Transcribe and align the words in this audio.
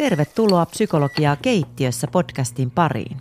Tervetuloa 0.00 0.66
Psykologiaa 0.66 1.36
keittiössä 1.36 2.06
podcastin 2.06 2.70
pariin. 2.70 3.16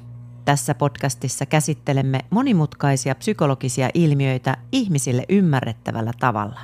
Tässä 0.46 0.76
podcastissa 0.76 1.46
käsittelemme 1.46 2.20
monimutkaisia 2.30 3.16
psykologisia 3.16 3.90
ilmiöitä 3.94 4.58
ihmisille 4.72 5.26
ymmärrettävällä 5.30 6.12
tavalla. 6.20 6.60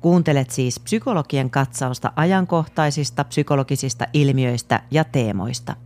Kuuntelet 0.00 0.50
siis 0.50 0.80
psykologien 0.80 1.50
katsausta 1.50 2.12
ajankohtaisista 2.16 3.24
psykologisista 3.24 4.06
ilmiöistä 4.12 4.82
ja 4.90 5.04
teemoista. 5.04 5.76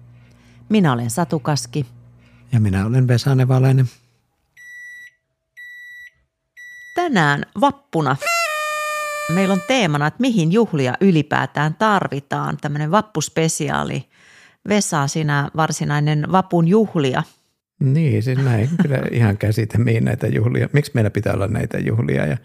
Minä 0.69 0.93
olen 0.93 1.11
Satu 1.11 1.41
Kaski. 1.41 1.87
Ja 2.53 2.61
minä 2.61 2.87
olen 2.87 3.09
Vesa 3.09 3.35
Nevalainen. 3.35 3.87
Tänään 6.95 7.43
vappuna 7.61 8.17
Meillä 9.35 9.53
on 9.53 9.61
teemana, 9.69 10.07
että 10.07 10.21
mihin 10.21 10.53
juhlia 10.53 10.95
ylipäätään 11.01 11.75
tarvitaan. 11.75 12.57
Tämmöinen 12.61 12.91
vappuspesiaali. 12.91 14.05
Vesa, 14.69 15.07
sinä 15.07 15.51
varsinainen 15.57 16.33
vapun 16.33 16.69
juhlia. 16.69 17.23
Niin, 17.81 18.23
siis 18.23 18.39
mä 18.39 18.57
en 18.57 18.69
kyllä 18.83 19.03
ihan 19.11 19.39
käsitä, 19.39 19.79
mihin 19.79 20.05
näitä 20.05 20.27
juhlia, 20.27 20.69
miksi 20.73 20.91
meillä 20.95 21.11
pitää 21.11 21.35
olla 21.35 21.49
näitä 21.49 21.79
juhlia 21.79 22.27
ja 22.27 22.37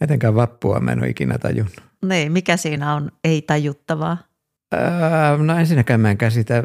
etenkään 0.00 0.34
vappua 0.34 0.80
mä 0.80 0.92
en 0.92 0.98
ole 0.98 1.08
ikinä 1.08 1.38
tajunnut. 1.38 1.80
Niin, 2.08 2.32
mikä 2.32 2.56
siinä 2.56 2.94
on 2.94 3.12
ei-tajuttavaa? 3.24 4.18
Öö, 4.74 5.38
no 5.38 5.58
ensinnäkään 5.58 6.00
mä 6.00 6.10
en 6.10 6.18
käsitä, 6.18 6.62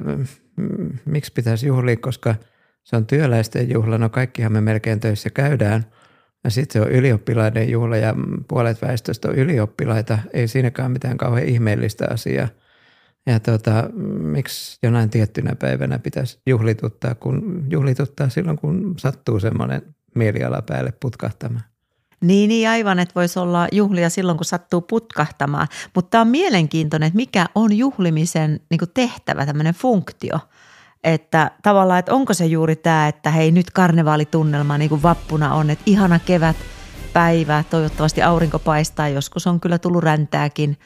miksi 1.06 1.34
pitäisi 1.34 1.68
juhlia, 1.68 1.98
koska 1.98 2.36
se 2.84 2.96
on 2.96 3.06
työläisten 3.06 3.72
juhla. 3.72 3.98
No 3.98 4.10
kaikkihan 4.10 4.52
me 4.52 4.62
melkein 4.62 5.00
töissä 5.00 5.30
käydään– 5.30 5.86
ja 6.44 6.50
sitten 6.50 6.82
se 6.82 6.88
on 6.88 6.92
ylioppilaiden 6.92 7.70
juhla 7.70 7.98
ja 7.98 8.16
puolet 8.48 8.82
väestöstä 8.82 9.28
on 9.28 9.36
ylioppilaita. 9.36 10.20
Ei 10.34 10.48
siinäkään 10.48 10.92
mitään 10.92 11.18
kauhean 11.18 11.48
ihmeellistä 11.48 12.08
asiaa. 12.12 12.48
Ja 13.26 13.40
tota, 13.40 13.90
miksi 14.20 14.80
jonain 14.84 15.10
tiettynä 15.10 15.56
päivänä 15.56 16.00
pitäisi 16.00 16.40
juhlituttaa, 16.46 17.16
kun 17.16 17.66
juhlituttaa 17.70 18.30
silloin, 18.30 18.58
kun 18.58 18.96
sattuu 18.98 19.40
semmoinen 19.40 19.82
mieliala 20.16 20.62
päälle 20.62 20.94
putkahtamaan. 21.00 21.64
Niin, 22.22 22.48
niin 22.48 22.70
aivan, 22.70 23.00
että 23.00 23.16
voisi 23.16 23.40
olla 23.40 23.68
juhlia 23.72 24.10
silloin, 24.10 24.38
kun 24.38 24.46
sattuu 24.46 24.82
putkahtamaan. 24.82 25.68
Mutta 25.96 26.10
tämä 26.10 26.22
on 26.22 26.28
mielenkiintoinen, 26.28 27.08
että 27.08 27.16
mikä 27.16 27.46
on 27.56 27.78
juhlimisen 27.78 28.60
niin 28.70 28.80
tehtävä, 28.94 29.46
tämmöinen 29.46 29.74
funktio– 29.74 30.40
että 31.04 31.52
tavallaan, 31.64 32.00
että 32.00 32.14
onko 32.14 32.34
se 32.34 32.46
juuri 32.46 32.76
tämä, 32.76 33.08
että 33.08 33.32
hei 33.32 33.52
nyt 33.52 33.72
karnevaalitunnelma 33.72 34.78
niin 34.78 34.90
kuin 34.90 35.04
vappuna 35.04 35.54
on, 35.54 35.70
että 35.70 35.84
ihana 35.86 36.20
kevät 36.20 36.56
päivä, 37.14 37.64
toivottavasti 37.70 38.22
aurinko 38.22 38.60
paistaa, 38.60 39.10
joskus 39.10 39.48
on 39.48 39.60
kyllä 39.60 39.78
tullut 39.78 40.04
räntääkin, 40.04 40.78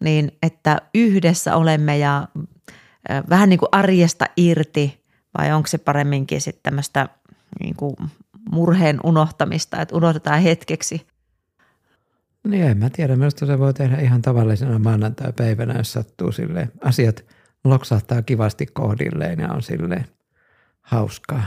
niin 0.00 0.32
että 0.42 0.82
yhdessä 0.94 1.56
olemme 1.56 1.98
ja 1.98 2.28
vähän 3.28 3.48
niin 3.48 3.58
kuin 3.58 3.68
arjesta 3.72 4.24
irti 4.36 5.04
vai 5.38 5.52
onko 5.52 5.66
se 5.66 5.78
paremminkin 5.78 6.40
sitten 6.40 6.62
tämmöistä 6.62 7.08
niin 7.60 7.76
kuin 7.76 7.96
murheen 8.50 9.00
unohtamista, 9.04 9.80
että 9.80 9.96
unohdetaan 9.96 10.40
hetkeksi. 10.40 11.06
Niin 12.48 12.64
en 12.64 12.78
mä 12.78 12.90
tiedä, 12.90 13.16
minusta 13.16 13.46
se 13.46 13.58
voi 13.58 13.74
tehdä 13.74 13.96
ihan 13.96 14.22
tavallisena 14.22 14.78
maanantai-päivänä, 14.78 15.74
jos 15.78 15.92
sattuu 15.92 16.32
sille 16.32 16.68
asiat– 16.80 17.24
loksahtaa 17.64 18.22
kivasti 18.22 18.66
kohdilleen 18.66 19.38
ja 19.38 19.52
on 19.52 19.62
sille 19.62 20.04
hauskaa. 20.82 21.42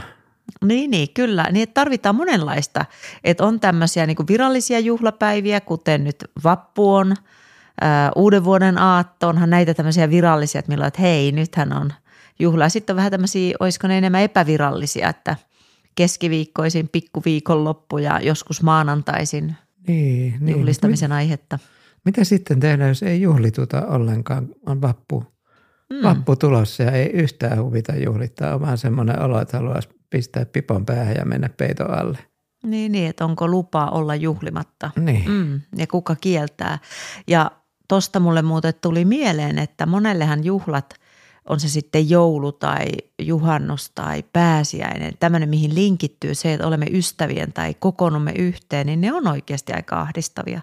Niin, 0.64 0.90
niin, 0.90 1.08
kyllä. 1.14 1.46
Niin, 1.52 1.62
että 1.62 1.74
tarvitaan 1.74 2.14
monenlaista. 2.14 2.84
Että 3.24 3.44
on 3.44 3.60
tämmöisiä 3.60 4.06
niin 4.06 4.16
virallisia 4.28 4.78
juhlapäiviä, 4.78 5.60
kuten 5.60 6.04
nyt 6.04 6.16
vappu 6.44 6.94
on, 6.94 7.16
ää, 7.80 8.10
uuden 8.16 8.44
vuoden 8.44 8.78
aatto, 8.78 9.28
onhan 9.28 9.50
näitä 9.50 9.74
tämmöisiä 9.74 10.10
virallisia, 10.10 10.58
että 10.58 10.72
milloin, 10.72 10.88
että 10.88 11.02
hei, 11.02 11.32
nythän 11.32 11.72
on 11.72 11.92
juhla. 12.38 12.68
Sitten 12.68 12.94
on 12.94 12.96
vähän 12.96 13.10
tämmöisiä, 13.10 13.56
olisiko 13.60 13.86
ne 13.86 13.98
enemmän 13.98 14.22
epävirallisia, 14.22 15.08
että 15.08 15.36
keskiviikkoisin, 15.94 16.88
pikkuviikonloppu 16.88 17.98
ja 17.98 18.20
joskus 18.22 18.62
maanantaisin 18.62 19.56
niin, 19.88 20.34
niin. 20.40 20.56
juhlistamisen 20.56 21.12
aihetta. 21.12 21.58
Mitä 22.04 22.24
sitten 22.24 22.60
tehdään, 22.60 22.88
jos 22.88 23.02
ei 23.02 23.22
juhlituta 23.22 23.86
ollenkaan, 23.86 24.48
on 24.66 24.82
vappu? 24.82 25.24
Mm. 25.90 26.02
vappu 26.02 26.36
tulossa 26.36 26.82
ja 26.82 26.90
ei 26.90 27.06
yhtään 27.06 27.62
huvita 27.62 27.96
juhlittaa. 27.96 28.54
On 28.54 28.60
vaan 28.60 28.78
semmoinen 28.78 29.22
olo, 29.22 29.40
että 29.40 29.56
haluaisi 29.56 29.88
pistää 30.10 30.46
pipon 30.46 30.86
päähän 30.86 31.14
ja 31.18 31.24
mennä 31.24 31.48
peiton 31.48 31.98
alle. 31.98 32.18
Niin, 32.64 32.92
niin 32.92 33.10
että 33.10 33.24
onko 33.24 33.48
lupaa 33.48 33.90
olla 33.90 34.14
juhlimatta. 34.14 34.90
Niin. 34.96 35.30
Mm, 35.30 35.60
ja 35.76 35.86
kuka 35.86 36.16
kieltää. 36.20 36.78
Ja 37.26 37.50
tosta 37.88 38.20
mulle 38.20 38.42
muuten 38.42 38.74
tuli 38.80 39.04
mieleen, 39.04 39.58
että 39.58 39.86
monellehan 39.86 40.44
juhlat 40.44 40.94
on 41.48 41.60
se 41.60 41.68
sitten 41.68 42.10
joulu 42.10 42.52
tai 42.52 42.86
juhannus 43.22 43.90
tai 43.94 44.24
pääsiäinen, 44.32 45.12
tämmöinen 45.20 45.48
mihin 45.48 45.74
linkittyy 45.74 46.34
se, 46.34 46.52
että 46.52 46.66
olemme 46.66 46.86
ystävien 46.90 47.52
tai 47.52 47.74
kokoonnumme 47.78 48.32
yhteen, 48.32 48.86
niin 48.86 49.00
ne 49.00 49.12
on 49.12 49.26
oikeasti 49.26 49.72
aika 49.72 50.00
ahdistavia, 50.00 50.60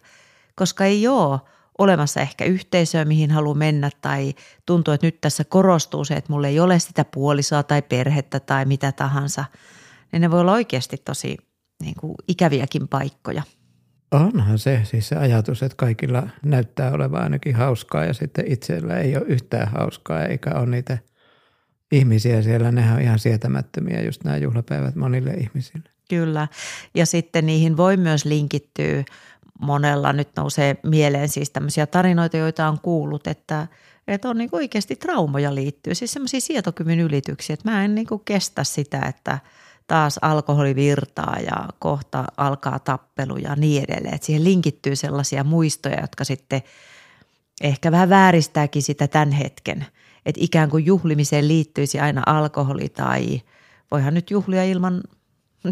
koska 0.55 0.85
ei 0.85 1.07
ole– 1.07 1.39
olemassa 1.77 2.21
ehkä 2.21 2.45
yhteisöä, 2.45 3.05
mihin 3.05 3.31
haluaa 3.31 3.55
mennä 3.55 3.89
tai 4.01 4.33
tuntuu, 4.65 4.93
että 4.93 5.07
nyt 5.07 5.21
tässä 5.21 5.43
korostuu 5.43 6.05
se, 6.05 6.13
että 6.13 6.33
mulla 6.33 6.47
ei 6.47 6.59
ole 6.59 6.79
sitä 6.79 7.05
puolisoa 7.05 7.63
tai 7.63 7.81
perhettä 7.81 8.39
tai 8.39 8.65
mitä 8.65 8.91
tahansa, 8.91 9.45
niin 10.11 10.21
ne 10.21 10.31
voi 10.31 10.39
olla 10.39 10.53
oikeasti 10.53 10.97
tosi 10.97 11.37
niin 11.81 11.95
kuin 11.99 12.15
ikäviäkin 12.27 12.87
paikkoja. 12.87 13.43
Onhan 14.11 14.59
se, 14.59 14.81
siis 14.83 15.07
se 15.07 15.15
ajatus, 15.15 15.63
että 15.63 15.75
kaikilla 15.75 16.27
näyttää 16.45 16.91
olevan 16.91 17.23
ainakin 17.23 17.55
hauskaa 17.55 18.05
ja 18.05 18.13
sitten 18.13 18.51
itsellä 18.51 18.97
ei 18.97 19.17
ole 19.17 19.25
yhtään 19.25 19.67
hauskaa 19.67 20.25
eikä 20.25 20.49
ole 20.55 20.65
niitä 20.65 20.97
ihmisiä 21.91 22.41
siellä. 22.41 22.71
Nehän 22.71 22.95
on 22.95 23.01
ihan 23.01 23.19
sietämättömiä 23.19 24.01
just 24.01 24.23
nämä 24.23 24.37
juhlapäivät 24.37 24.95
monille 24.95 25.31
ihmisille. 25.31 25.89
Kyllä 26.09 26.47
ja 26.95 27.05
sitten 27.05 27.45
niihin 27.45 27.77
voi 27.77 27.97
myös 27.97 28.25
linkittyä 28.25 29.03
monella 29.61 30.13
nyt 30.13 30.29
nousee 30.35 30.77
mieleen 30.83 31.29
siis 31.29 31.49
tämmöisiä 31.49 31.87
tarinoita, 31.87 32.37
joita 32.37 32.67
on 32.67 32.79
kuullut, 32.81 33.27
että, 33.27 33.67
että 34.07 34.29
on 34.29 34.37
niin 34.37 34.49
oikeasti 34.51 34.95
traumoja 34.95 35.55
liittyy, 35.55 35.95
siis 35.95 36.13
semmoisia 36.13 36.41
sietokyvyn 36.41 36.99
ylityksiä, 36.99 37.53
että 37.53 37.71
mä 37.71 37.85
en 37.85 37.95
niin 37.95 38.07
kestä 38.25 38.63
sitä, 38.63 39.01
että 39.01 39.39
taas 39.87 40.19
alkoholi 40.21 40.75
virtaa 40.75 41.37
ja 41.39 41.67
kohta 41.79 42.25
alkaa 42.37 42.79
tappelu 42.79 43.37
ja 43.37 43.55
niin 43.55 43.83
edelleen. 43.83 44.15
Että 44.15 44.25
siihen 44.25 44.43
linkittyy 44.43 44.95
sellaisia 44.95 45.43
muistoja, 45.43 46.01
jotka 46.01 46.23
sitten 46.23 46.61
ehkä 47.61 47.91
vähän 47.91 48.09
vääristääkin 48.09 48.83
sitä 48.83 49.07
tämän 49.07 49.31
hetken. 49.31 49.85
Että 50.25 50.41
ikään 50.43 50.69
kuin 50.69 50.85
juhlimiseen 50.85 51.47
liittyisi 51.47 51.99
aina 51.99 52.23
alkoholi 52.25 52.89
tai 52.89 53.41
voihan 53.91 54.13
nyt 54.13 54.31
juhlia 54.31 54.63
ilman, 54.63 55.03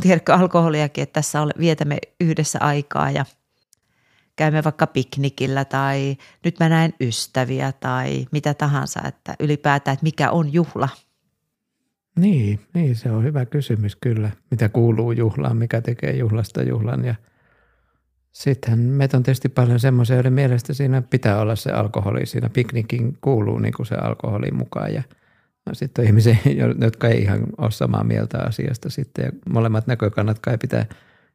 tiedätkö, 0.02 0.34
alkoholiakin, 0.34 1.02
että 1.02 1.14
tässä 1.14 1.40
vietämme 1.60 1.98
yhdessä 2.20 2.60
aikaa 2.62 3.12
ja– 3.12 3.26
käymme 4.36 4.64
vaikka 4.64 4.88
piknikillä 4.88 5.66
tai 5.66 6.18
nyt 6.46 6.60
mä 6.60 6.70
näen 6.70 6.94
ystäviä 7.02 7.72
tai 7.72 8.26
mitä 8.32 8.54
tahansa, 8.54 9.02
että 9.08 9.36
ylipäätään, 9.40 9.94
että 9.94 10.04
mikä 10.04 10.32
on 10.32 10.54
juhla? 10.54 10.90
Niin, 12.20 12.60
niin, 12.74 12.96
se 12.96 13.12
on 13.12 13.24
hyvä 13.24 13.46
kysymys 13.46 13.96
kyllä. 13.96 14.32
Mitä 14.52 14.70
kuuluu 14.70 15.12
juhlaan, 15.12 15.58
mikä 15.58 15.82
tekee 15.82 16.16
juhlasta 16.16 16.64
juhlan 16.64 17.06
ja 17.06 17.16
sitten 18.32 18.80
meitä 18.80 19.18
on 19.18 19.24
tietysti 19.24 19.50
paljon 19.50 19.80
semmoisia, 19.80 20.16
joiden 20.16 20.34
mielestä 20.34 20.74
siinä 20.74 21.02
pitää 21.02 21.40
olla 21.40 21.56
se 21.56 21.72
alkoholi. 21.72 22.26
Siinä 22.26 22.50
piknikin 22.50 23.18
kuuluu 23.22 23.60
niin 23.60 23.74
kuin 23.74 23.86
se 23.86 23.96
alkoholi 23.96 24.52
mukaan 24.52 24.94
ja 24.94 25.04
no 25.66 25.74
sitten 25.74 26.04
on 26.04 26.08
ihmisiä, 26.08 26.38
jotka 26.82 27.08
ei 27.08 27.22
ihan 27.22 27.44
ole 27.58 27.72
samaa 27.72 28.04
mieltä 28.04 28.38
asiasta 28.40 28.90
sitten 28.90 29.26
ja 29.26 29.32
molemmat 29.50 29.88
näkökannat 29.88 30.40
kai 30.40 30.58
pitää 30.58 30.86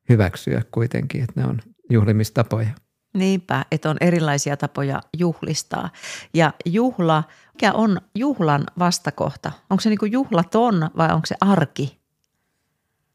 hyväksyä 0.08 0.62
kuitenkin, 0.70 1.22
että 1.22 1.40
ne 1.40 1.46
on 1.46 1.58
juhlimistapoja. 1.90 2.70
Niinpä, 3.14 3.64
että 3.70 3.90
on 3.90 3.96
erilaisia 4.00 4.56
tapoja 4.56 5.00
juhlistaa. 5.18 5.90
Ja 6.34 6.52
juhla, 6.66 7.24
mikä 7.54 7.72
on 7.72 8.00
juhlan 8.14 8.64
vastakohta? 8.78 9.52
Onko 9.70 9.80
se 9.80 9.88
niin 9.88 9.98
kuin 9.98 10.12
juhlaton 10.12 10.90
vai 10.96 11.12
onko 11.12 11.26
se 11.26 11.34
arki? 11.40 12.00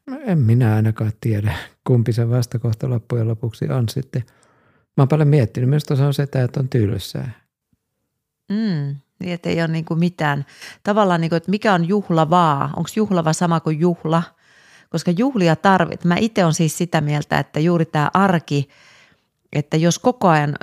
No 0.06 0.18
en 0.26 0.38
minä 0.38 0.74
ainakaan 0.74 1.12
tiedä, 1.20 1.54
kumpi 1.84 2.12
se 2.12 2.30
vastakohta 2.30 2.90
loppujen 2.90 3.28
lopuksi 3.28 3.68
on 3.68 3.88
sitten. 3.88 4.24
Mä 4.96 5.02
oon 5.02 5.08
paljon 5.08 5.28
miettinyt, 5.28 5.70
myös 5.70 5.82
se 5.82 6.02
on 6.02 6.14
se, 6.14 6.22
että 6.22 6.48
on 6.58 6.68
tylsää. 6.68 7.30
Mm, 8.48 8.96
niin, 9.18 9.32
että 9.32 9.48
ei 9.48 9.60
ole 9.60 9.68
niin 9.68 9.84
kuin 9.84 10.00
mitään. 10.00 10.46
Tavallaan, 10.82 11.20
niin 11.20 11.28
kuin, 11.28 11.36
että 11.36 11.50
mikä 11.50 11.74
on 11.74 11.88
juhlavaa? 11.88 12.64
Onko 12.76 12.90
juhlava 12.96 13.32
sama 13.32 13.60
kuin 13.60 13.80
juhla? 13.80 14.22
Koska 14.90 15.10
juhlia 15.10 15.56
tarvit. 15.56 16.04
Mä 16.04 16.16
itse 16.16 16.44
on 16.44 16.54
siis 16.54 16.78
sitä 16.78 17.00
mieltä, 17.00 17.38
että 17.38 17.60
juuri 17.60 17.84
tämä 17.84 18.10
arki– 18.14 18.68
että 19.58 19.76
jos 19.76 19.98
koko 19.98 20.28
ajan, 20.28 20.54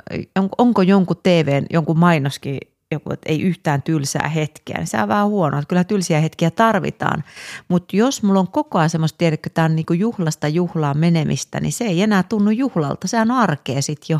onko 0.58 0.82
jonkun 0.82 1.16
TVn, 1.22 1.66
jonkun 1.70 1.98
mainoskin 1.98 2.58
joku, 2.90 3.12
että 3.12 3.32
ei 3.32 3.42
yhtään 3.42 3.82
tylsää 3.82 4.28
hetkeä, 4.28 4.78
niin 4.78 4.86
se 4.86 5.02
on 5.02 5.08
vähän 5.08 5.26
huono. 5.26 5.58
Että 5.58 5.68
kyllä 5.68 5.84
tylsiä 5.84 6.20
hetkiä 6.20 6.50
tarvitaan. 6.50 7.24
Mutta 7.68 7.96
jos 7.96 8.22
mulla 8.22 8.40
on 8.40 8.48
koko 8.48 8.78
ajan 8.78 8.90
semmoista, 8.90 9.18
tiedätkö, 9.18 9.50
tämä 9.50 9.64
on 9.64 9.76
niin 9.76 9.86
kuin 9.86 10.00
juhlasta 10.00 10.48
juhlaan 10.48 10.98
menemistä, 10.98 11.60
niin 11.60 11.72
se 11.72 11.84
ei 11.84 12.02
enää 12.02 12.22
tunnu 12.22 12.50
juhlalta. 12.50 13.08
Sehän 13.08 13.30
on 13.30 13.38
arkea 13.38 13.82
sitten 13.82 14.14
jo. 14.14 14.18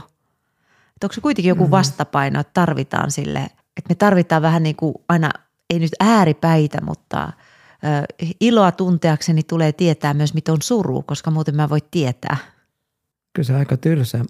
Että 0.94 1.06
onko 1.06 1.12
se 1.12 1.21
kuitenkin 1.21 1.49
joku 1.49 1.65
mm. 1.65 1.71
vastapaino, 1.71 2.41
että 2.41 2.50
tarvitaan 2.55 3.11
sille 3.11 3.50
että 3.76 3.88
me 3.88 3.94
tarvitaan 3.94 4.43
vähän 4.43 4.62
niin 4.62 4.76
kuin 4.76 4.94
aina, 5.09 5.31
ei 5.71 5.79
nyt 5.79 5.93
ääripäitä, 6.00 6.81
mutta 6.81 7.32
iloa 8.41 8.73
tunteakseni 8.73 9.43
tulee 9.43 9.73
tietää 9.73 10.15
myös, 10.15 10.35
mitä 10.35 10.53
on 10.53 10.62
suru, 10.62 11.03
koska 11.03 11.31
muuten 11.31 11.56
mä 11.56 11.69
voi 11.69 11.81
tietää. 11.91 12.37
Kyllä 13.32 13.47
se 13.47 13.55
aika 13.55 13.76
tylsä 13.76 14.25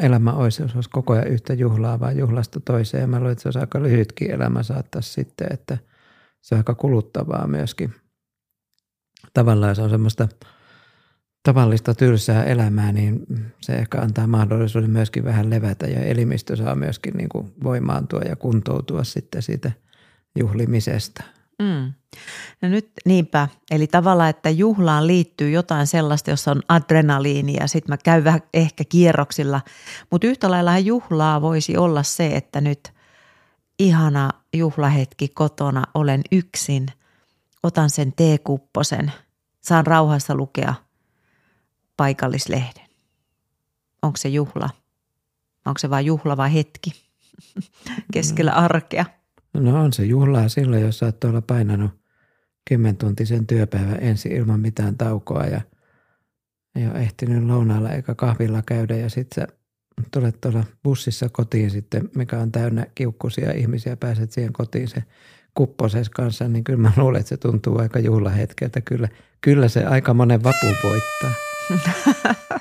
elämä 0.00 0.32
olisi, 0.32 0.62
jos 0.62 0.74
olisi 0.74 0.90
koko 0.90 1.12
ajan 1.12 1.28
yhtä 1.28 1.54
juhlaa, 1.54 2.00
vaan 2.00 2.18
juhlasta 2.18 2.60
toiseen. 2.60 3.00
Ja 3.00 3.06
mä 3.06 3.16
luulen, 3.16 3.32
että 3.32 3.42
se 3.42 3.48
olisi 3.48 3.58
aika 3.58 3.82
lyhytkin 3.82 4.30
elämä 4.30 4.62
saattaa 4.62 5.02
sitten, 5.02 5.46
että 5.50 5.78
se 6.40 6.54
on 6.54 6.58
aika 6.58 6.74
kuluttavaa 6.74 7.46
myöskin. 7.46 7.94
Tavallaan 9.34 9.76
se 9.76 9.82
on 9.82 9.90
semmoista 9.90 10.28
tavallista 11.42 11.94
tylsää 11.94 12.44
elämää, 12.44 12.92
niin 12.92 13.26
se 13.60 13.72
ehkä 13.72 14.00
antaa 14.00 14.26
mahdollisuuden 14.26 14.90
myöskin 14.90 15.24
vähän 15.24 15.50
levätä 15.50 15.86
ja 15.86 16.00
elimistö 16.00 16.56
saa 16.56 16.74
myöskin 16.74 17.14
niin 17.14 17.28
kuin 17.28 17.52
voimaantua 17.64 18.20
ja 18.20 18.36
kuntoutua 18.36 19.04
sitten 19.04 19.42
siitä 19.42 19.72
juhlimisesta. 20.38 21.22
Mm. 21.62 21.92
No 22.62 22.68
nyt 22.68 22.90
niinpä, 23.04 23.48
eli 23.70 23.86
tavallaan, 23.86 24.30
että 24.30 24.50
juhlaan 24.50 25.06
liittyy 25.06 25.50
jotain 25.50 25.86
sellaista, 25.86 26.30
jossa 26.30 26.50
on 26.50 26.62
adrenaliini 26.68 27.54
ja 27.60 27.66
sitten 27.66 27.92
mä 27.92 27.96
käyn 27.96 28.24
vähän 28.24 28.40
ehkä 28.54 28.84
kierroksilla, 28.88 29.60
mutta 30.10 30.26
yhtä 30.26 30.50
lailla 30.50 30.78
juhlaa 30.78 31.42
voisi 31.42 31.76
olla 31.76 32.02
se, 32.02 32.36
että 32.36 32.60
nyt 32.60 32.92
ihana 33.78 34.30
juhlahetki 34.54 35.28
kotona, 35.28 35.84
olen 35.94 36.22
yksin, 36.32 36.86
otan 37.62 37.90
sen 37.90 38.12
teekupposen, 38.12 39.12
saan 39.60 39.86
rauhassa 39.86 40.34
lukea 40.34 40.74
paikallislehden. 41.96 42.86
Onko 44.02 44.16
se 44.16 44.28
juhla? 44.28 44.70
Onko 45.66 45.78
se 45.78 45.90
vain 45.90 46.06
juhla 46.06 46.36
vai 46.36 46.54
hetki 46.54 46.90
keskellä 48.12 48.52
arkea? 48.52 49.04
No 49.54 49.82
on 49.82 49.92
se 49.92 50.04
juhlaa 50.04 50.48
silloin, 50.48 50.82
jos 50.82 50.98
sä 50.98 51.12
tuolla 51.12 51.42
painanut 51.42 51.90
kymmentuntisen 52.68 53.46
työpäivän 53.46 53.98
ensin 54.00 54.32
ilman 54.32 54.60
mitään 54.60 54.96
taukoa 54.96 55.46
ja 55.46 55.60
ei 56.76 56.86
ole 56.86 56.98
ehtinyt 56.98 57.44
lounaalla 57.44 57.90
eikä 57.90 58.14
kahvilla 58.14 58.62
käydä 58.66 58.96
ja 58.96 59.10
sitten 59.10 59.46
tulet 60.10 60.40
tuolla 60.40 60.64
bussissa 60.84 61.28
kotiin 61.28 61.70
sitten, 61.70 62.10
mikä 62.16 62.38
on 62.38 62.52
täynnä 62.52 62.86
kiukkuisia 62.94 63.52
ihmisiä, 63.52 63.96
pääset 63.96 64.32
siihen 64.32 64.52
kotiin 64.52 64.88
se 64.88 65.02
kupposes 65.54 66.10
kanssa, 66.10 66.48
niin 66.48 66.64
kyllä 66.64 66.78
mä 66.78 66.92
luulen, 66.96 67.20
että 67.20 67.28
se 67.28 67.36
tuntuu 67.36 67.78
aika 67.78 67.98
juhlahetkeltä. 67.98 68.80
Kyllä, 68.80 69.08
kyllä 69.40 69.68
se 69.68 69.84
aika 69.84 70.14
monen 70.14 70.42
vapu 70.42 70.66
voittaa. 70.84 71.32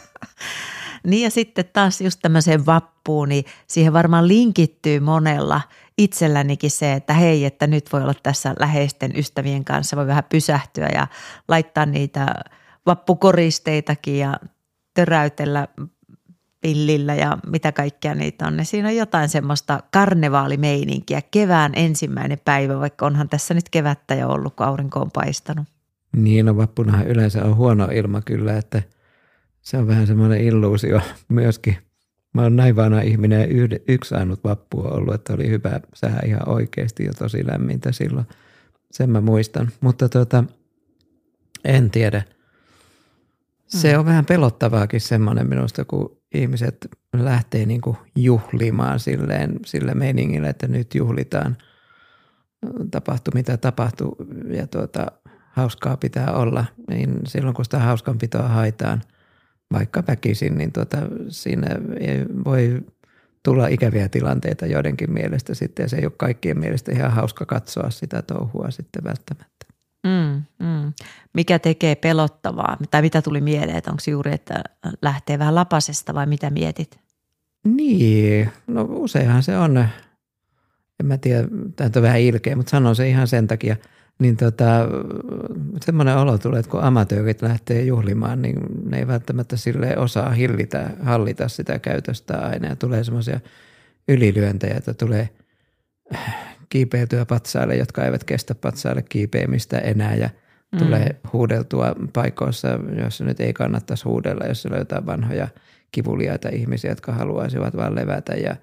niin 1.07 1.23
ja 1.23 1.29
sitten 1.29 1.65
taas 1.73 2.01
just 2.01 2.19
tämmöiseen 2.21 2.65
vappuun, 2.65 3.29
niin 3.29 3.45
siihen 3.67 3.94
varmaan 3.94 4.27
linkittyy 4.27 4.99
monella 4.99 5.61
itsellänikin 6.03 6.71
se, 6.71 6.94
että 6.94 7.13
hei, 7.13 7.45
että 7.45 7.68
nyt 7.68 7.94
voi 7.94 8.01
olla 8.01 8.13
tässä 8.24 8.56
läheisten 8.59 9.12
ystävien 9.15 9.65
kanssa, 9.65 9.98
voi 9.98 10.07
vähän 10.07 10.24
pysähtyä 10.30 10.89
ja 10.94 11.07
laittaa 11.48 11.86
niitä 11.86 12.36
vappukoristeitakin 12.86 14.19
ja 14.19 14.39
töräytellä 14.94 15.68
pillillä 16.62 17.15
ja 17.15 17.38
mitä 17.48 17.71
kaikkea 17.71 18.15
niitä 18.15 18.48
on. 18.48 18.59
Siinä 18.63 18.88
on 18.88 18.95
jotain 18.95 19.30
semmoista 19.30 19.83
karnevaalimeininkiä, 19.92 21.21
kevään 21.31 21.71
ensimmäinen 21.75 22.39
päivä, 22.45 22.80
vaikka 22.80 23.06
onhan 23.06 23.30
tässä 23.30 23.54
nyt 23.54 23.69
kevättä 23.69 24.15
jo 24.15 24.30
ollut, 24.30 24.56
kun 24.56 24.65
aurinko 24.65 25.00
on 25.00 25.12
paistanut. 25.12 25.68
Niin, 26.15 26.45
no 26.45 26.57
vappunahan 26.57 27.07
yleensä 27.07 27.45
on 27.45 27.56
huono 27.56 27.86
ilma 27.86 28.21
kyllä, 28.21 28.57
että 28.57 28.81
se 29.62 29.77
on 29.77 29.88
vähän 29.88 30.07
semmoinen 30.07 30.42
illuusio 30.42 31.01
myöskin. 31.30 31.77
Mä 32.33 32.42
oon 32.42 32.56
näin 32.56 32.75
vanha 32.75 33.01
ihminen 33.01 33.50
yhde, 33.50 33.81
yksi 33.88 34.16
ainut 34.16 34.44
vappu 34.44 34.80
on 34.80 34.94
ollut, 34.94 35.13
että 35.13 35.33
oli 35.33 35.50
hyvä 35.50 35.80
sää 35.94 36.19
ihan 36.25 36.50
oikeasti 36.50 37.06
ja 37.06 37.13
tosi 37.13 37.48
lämmintä 37.48 37.92
silloin. 37.92 38.25
Sen 38.92 39.10
mä 39.10 39.22
muistan, 39.22 39.69
mutta 39.81 40.10
tota, 40.10 40.44
en 41.66 41.92
tiedä. 41.92 42.24
Se 43.68 43.94
mm. 43.94 44.00
on 44.00 44.06
vähän 44.06 44.25
pelottavaakin 44.25 45.01
semmoinen 45.01 45.50
minusta, 45.50 45.86
kun 45.86 46.18
ihmiset 46.33 46.88
lähtee 47.13 47.66
niin 47.66 47.81
kuin 47.81 47.98
juhlimaan 48.16 49.00
silleen, 49.00 49.60
sillä 49.66 49.95
meiningillä, 49.95 50.50
että 50.50 50.68
nyt 50.68 50.95
juhlitaan. 50.95 51.57
Tapahtuu 52.92 53.31
mitä 53.36 53.57
tapahtuu 53.57 54.16
ja 54.50 54.68
tuota, 54.68 55.06
hauskaa 55.51 55.98
pitää 55.98 56.31
olla. 56.33 56.66
Niin 56.89 57.19
silloin 57.28 57.56
kun 57.56 57.66
sitä 57.66 57.80
hauskanpitoa 57.80 58.48
haitaan, 58.48 59.01
vaikka 59.73 60.03
väkisin, 60.07 60.57
niin 60.57 60.71
tuota, 60.71 60.97
siinä 61.29 61.68
voi 62.45 62.81
tulla 63.44 63.68
ikäviä 63.68 64.09
tilanteita 64.09 64.65
joidenkin 64.65 65.13
mielestä 65.13 65.53
sitten 65.53 65.83
ja 65.83 65.89
se 65.89 65.97
ei 65.97 66.06
ole 66.06 66.13
kaikkien 66.18 66.59
mielestä 66.59 66.91
ihan 66.91 67.12
hauska 67.12 67.45
katsoa 67.45 67.89
sitä 67.89 68.21
touhua 68.21 68.71
sitten 68.71 69.03
välttämättä. 69.03 69.65
Mm, 70.03 70.44
mm. 70.68 70.94
Mikä 71.33 71.59
tekee 71.59 71.95
pelottavaa? 71.95 72.77
Tai 72.91 73.01
mitä 73.01 73.21
tuli 73.21 73.41
mieleen, 73.41 73.77
että 73.77 73.91
onko 73.91 74.03
juuri, 74.07 74.33
että 74.33 74.63
lähtee 75.01 75.39
vähän 75.39 75.56
lapasesta 75.56 76.13
vai 76.13 76.25
mitä 76.25 76.50
mietit? 76.50 77.00
Niin, 77.63 78.50
no 78.68 78.88
useinhan 78.89 79.44
se 79.44 79.57
on, 79.57 79.77
en 81.00 81.06
mä 81.06 81.18
tiedä, 81.18 81.47
tämä 81.75 81.89
on 81.95 82.01
vähän 82.01 82.19
ilkeä, 82.19 82.56
mutta 82.56 82.69
sanon 82.69 82.95
se 82.95 83.09
ihan 83.09 83.27
sen 83.27 83.47
takia, 83.47 83.75
niin 84.21 84.38
tota, 84.38 84.88
semmoinen 85.81 86.18
olo 86.18 86.38
tulee, 86.38 86.59
että 86.59 86.71
kun 86.71 86.83
amatöörit 86.83 87.41
lähtee 87.41 87.83
juhlimaan, 87.83 88.41
niin 88.41 88.56
ne 88.89 88.97
ei 88.97 89.07
välttämättä 89.07 89.57
sille 89.57 89.97
osaa 89.97 90.29
hillitä, 90.29 90.89
hallita 91.03 91.47
sitä 91.47 91.79
käytöstä 91.79 92.38
aina 92.38 92.68
ja 92.68 92.75
tulee 92.75 93.03
semmoisia 93.03 93.39
ylilyöntejä, 94.07 94.75
että 94.77 94.94
tulee 94.94 95.29
kiipeytyä 96.69 97.25
patsaille, 97.25 97.75
jotka 97.75 98.06
eivät 98.06 98.23
kestä 98.23 98.56
patsaille 98.56 99.01
kiipeämistä 99.01 99.77
enää 99.77 100.15
ja 100.15 100.29
mm. 100.71 100.79
tulee 100.79 101.15
huudeltua 101.33 101.95
paikoissa, 102.13 102.68
joissa 102.97 103.23
nyt 103.23 103.39
ei 103.39 103.53
kannattaisi 103.53 104.03
huudella, 104.03 104.45
jos 104.45 104.65
löytää 104.65 105.06
vanhoja 105.06 105.47
kivuliaita 105.91 106.50
ihmisiä, 106.50 106.91
jotka 106.91 107.12
haluaisivat 107.12 107.77
vain 107.77 107.95
levätä 107.95 108.33
ja 108.33 108.56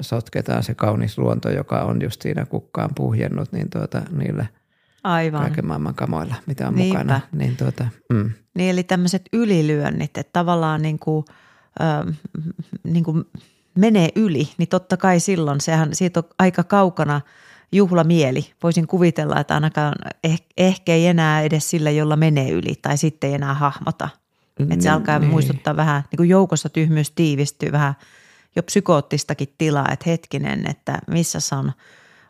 sotketaan 0.00 0.62
se 0.62 0.74
kaunis 0.74 1.18
luonto, 1.18 1.50
joka 1.50 1.82
on 1.82 2.02
just 2.02 2.22
siinä 2.22 2.46
kukkaan 2.46 2.90
puhjennut, 2.94 3.52
niin 3.52 3.70
tuota, 3.70 4.02
niillä 4.10 4.46
Aivan. 5.04 5.40
kaiken 5.40 5.66
maailman 5.66 5.94
kamoilla, 5.94 6.34
mitä 6.46 6.68
on 6.68 6.74
Niinpä. 6.74 6.98
mukana. 6.98 7.20
Niin, 7.32 7.56
tuota, 7.56 7.86
mm. 8.12 8.30
niin 8.54 8.70
eli 8.70 8.82
tämmöiset 8.82 9.22
ylilyönnit, 9.32 10.18
että 10.18 10.30
tavallaan 10.32 10.82
niin 10.82 10.98
kuin, 10.98 11.24
äh, 11.80 12.16
niin 12.84 13.04
kuin 13.04 13.24
menee 13.74 14.08
yli, 14.16 14.48
niin 14.58 14.68
totta 14.68 14.96
kai 14.96 15.20
silloin 15.20 15.60
sehän 15.60 15.94
siitä 15.94 16.20
on 16.20 16.28
aika 16.38 16.64
kaukana 16.64 17.20
juhlamieli. 17.72 18.52
Voisin 18.62 18.86
kuvitella, 18.86 19.40
että 19.40 19.54
ainakaan 19.54 19.94
eh, 20.24 20.42
ehkä 20.56 20.94
ei 20.94 21.06
enää 21.06 21.42
edes 21.42 21.70
sillä, 21.70 21.90
jolla 21.90 22.16
menee 22.16 22.50
yli 22.50 22.74
tai 22.82 22.96
sitten 22.96 23.30
ei 23.30 23.34
enää 23.34 23.54
hahmota. 23.54 24.08
Että 24.60 24.82
se 24.82 24.88
mm, 24.88 24.94
alkaa 24.94 25.18
niin. 25.18 25.30
muistuttaa 25.30 25.76
vähän, 25.76 26.02
niin 26.10 26.16
kuin 26.16 26.28
joukossa 26.28 26.68
tyhmyys 26.68 27.10
tiivistyy 27.10 27.72
vähän 27.72 27.94
jo 28.56 28.62
psykoottistakin 28.62 29.54
tilaa, 29.58 29.88
että 29.92 30.10
hetkinen, 30.10 30.70
että 30.70 30.98
missä 31.06 31.38
on, 31.56 31.72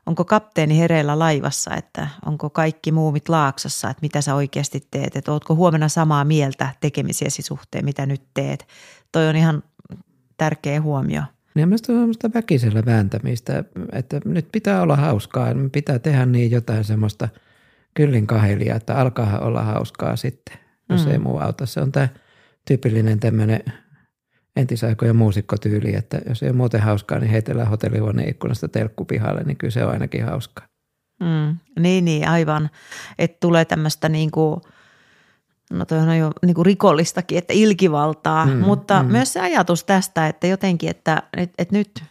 onko 0.06 0.24
kapteeni 0.24 0.78
hereillä 0.78 1.18
laivassa, 1.18 1.74
että 1.74 2.08
onko 2.26 2.50
kaikki 2.50 2.92
muumit 2.92 3.28
laaksossa, 3.28 3.90
että 3.90 4.02
mitä 4.02 4.20
sä 4.20 4.34
oikeasti 4.34 4.86
teet, 4.90 5.16
että 5.16 5.32
ootko 5.32 5.54
huomenna 5.54 5.88
samaa 5.88 6.24
mieltä 6.24 6.68
tekemisiesi 6.80 7.42
suhteen, 7.42 7.84
mitä 7.84 8.06
nyt 8.06 8.22
teet. 8.34 8.66
Toi 9.12 9.28
on 9.28 9.36
ihan 9.36 9.62
tärkeä 10.36 10.80
huomio. 10.80 11.22
Niin 11.54 11.72
on 11.72 11.78
semmoista 11.78 12.30
väkisellä 12.34 12.82
vääntämistä, 12.86 13.64
että 13.92 14.20
nyt 14.24 14.48
pitää 14.52 14.82
olla 14.82 14.96
hauskaa, 14.96 15.48
pitää 15.72 15.98
tehdä 15.98 16.26
niin 16.26 16.50
jotain 16.50 16.84
semmoista 16.84 17.28
kyllin 17.94 18.26
kahelia, 18.26 18.74
että 18.74 18.94
alkaa 18.94 19.38
olla 19.38 19.62
hauskaa 19.62 20.16
sitten, 20.16 20.58
jos 20.88 21.06
mm. 21.06 21.12
ei 21.12 21.18
muu 21.18 21.38
auta. 21.38 21.66
Se 21.66 21.80
on 21.80 21.92
tämä 21.92 22.08
tyypillinen 22.64 23.20
tämmöinen 23.20 23.60
entisaikojen 24.56 25.16
muusikkotyyli, 25.16 25.94
että 25.94 26.20
jos 26.28 26.42
ei 26.42 26.48
ole 26.48 26.56
muuten 26.56 26.80
hauskaa, 26.80 27.18
niin 27.18 27.30
heitellään 27.30 27.68
hotellihuoneen 27.68 28.28
ikkunasta 28.28 28.68
telkkupihalle, 28.68 29.42
niin 29.42 29.56
kyllä 29.56 29.70
se 29.70 29.84
on 29.84 29.92
ainakin 29.92 30.24
hauskaa. 30.24 30.66
Mm, 31.20 31.56
niin, 31.78 32.04
niin, 32.04 32.28
aivan. 32.28 32.70
Että 33.18 33.36
tulee 33.40 33.64
tämmöistä 33.64 34.08
niin 34.08 34.30
kuin– 34.30 34.60
no 35.72 35.84
toi 35.84 35.98
on 35.98 36.18
jo 36.18 36.30
niin 36.46 36.54
kuin 36.54 36.66
rikollistakin, 36.66 37.38
että 37.38 37.52
ilkivaltaa, 37.52 38.46
mm, 38.46 38.52
mutta 38.52 39.02
mm. 39.02 39.08
myös 39.12 39.32
se 39.32 39.40
ajatus 39.40 39.84
tästä, 39.84 40.26
että 40.26 40.46
jotenkin, 40.46 40.90
että, 40.90 41.22
että, 41.36 41.54
että 41.58 41.74
nyt 41.76 42.04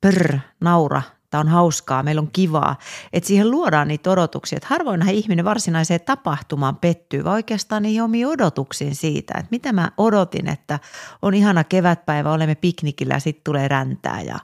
prr, 0.00 0.38
naura, 0.60 1.02
tämä 1.30 1.40
on 1.40 1.48
hauskaa, 1.48 2.02
meillä 2.02 2.20
on 2.20 2.30
kivaa, 2.32 2.76
että 3.12 3.26
siihen 3.26 3.50
luodaan 3.50 3.88
niitä 3.88 4.10
odotuksia, 4.10 4.56
että 4.56 4.68
harvoinhan 4.70 5.14
ihminen 5.14 5.44
varsinaiseen 5.44 6.00
tapahtumaan 6.00 6.76
pettyy, 6.76 7.24
vaan 7.24 7.34
oikeastaan 7.34 7.82
niihin 7.82 8.02
omiin 8.02 8.26
odotuksiin 8.26 8.94
siitä, 8.94 9.34
että 9.38 9.48
mitä 9.50 9.72
mä 9.72 9.90
odotin, 9.96 10.48
että 10.48 10.80
on 11.22 11.34
ihana 11.34 11.64
kevätpäivä, 11.64 12.32
olemme 12.32 12.54
piknikillä 12.54 13.14
ja 13.14 13.20
sitten 13.20 13.44
tulee 13.44 13.68
räntää 13.68 14.22
ja 14.22 14.38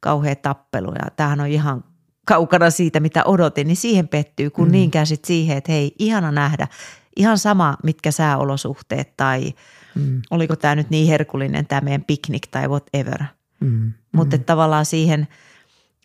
kauhea 0.00 0.36
tappelu 0.36 0.92
ja 0.92 1.10
tämähän 1.16 1.40
on 1.40 1.46
ihan 1.46 1.84
kaukana 2.26 2.70
siitä, 2.70 3.00
mitä 3.00 3.24
odotin, 3.24 3.66
niin 3.66 3.76
siihen 3.76 4.08
pettyy, 4.08 4.50
kun 4.50 4.68
mm. 4.68 4.72
niinkään 4.72 5.06
sitten 5.06 5.26
siihen, 5.26 5.56
että 5.56 5.72
hei, 5.72 5.94
ihana 5.98 6.32
nähdä, 6.32 6.68
ihan 7.16 7.38
sama, 7.38 7.76
mitkä 7.82 8.10
sääolosuhteet 8.10 9.16
tai 9.16 9.54
mm. 9.94 10.22
oliko 10.30 10.56
tämä 10.56 10.74
nyt 10.74 10.90
niin 10.90 11.08
herkullinen 11.08 11.66
tämä 11.66 11.80
meidän 11.80 12.04
piknik 12.04 12.46
tai 12.46 12.68
whatever. 12.68 13.24
Mm. 13.60 13.92
Mutta 14.12 14.36
mm. 14.36 14.44
tavallaan 14.44 14.86
siihen 14.86 15.28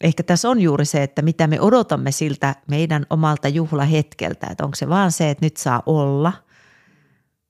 ehkä 0.01 0.24
tässä 0.24 0.50
on 0.50 0.62
juuri 0.62 0.86
se, 0.86 1.03
että 1.03 1.22
mitä 1.22 1.48
me 1.48 1.62
odotamme 1.62 2.12
siltä 2.12 2.55
meidän 2.67 3.05
omalta 3.10 3.48
juhlahetkeltä, 3.48 4.48
että 4.51 4.63
onko 4.63 4.75
se 4.75 4.89
vaan 4.89 5.12
se, 5.12 5.29
että 5.29 5.46
nyt 5.46 5.58
saa 5.58 5.84
olla, 5.86 6.34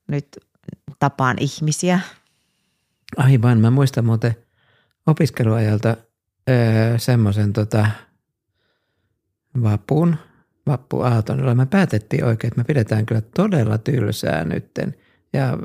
nyt 0.08 0.38
tapaan 0.98 1.36
ihmisiä. 1.40 2.00
Aivan, 3.16 3.58
mä 3.58 3.70
muistan 3.70 4.04
muuten 4.04 4.36
opiskeluajalta 5.06 5.96
öö, 6.50 6.98
semmoisen 6.98 7.52
tota, 7.52 7.86
vapun, 9.62 10.16
vappuaaton, 10.66 11.38
jolla 11.38 11.54
me 11.54 11.66
päätettiin 11.66 12.24
oikein, 12.24 12.48
että 12.48 12.60
me 12.60 12.64
pidetään 12.64 13.06
kyllä 13.06 13.20
todella 13.20 13.78
tylsää 13.78 14.44
nytten. 14.44 14.94
Ja 15.32 15.58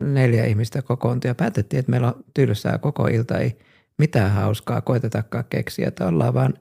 neljä 0.00 0.44
ihmistä 0.44 0.82
kokoontui 0.82 1.28
ja 1.28 1.34
päätettiin, 1.34 1.78
että 1.78 1.90
meillä 1.90 2.06
on 2.06 2.24
tylsää 2.34 2.78
koko 2.78 3.06
ilta, 3.06 3.38
ei 3.38 3.58
mitään 3.98 4.30
hauskaa 4.30 4.80
koetetakaan 4.80 5.44
keksiä, 5.50 5.88
että 5.88 6.06
ollaan 6.06 6.34
vaan 6.34 6.54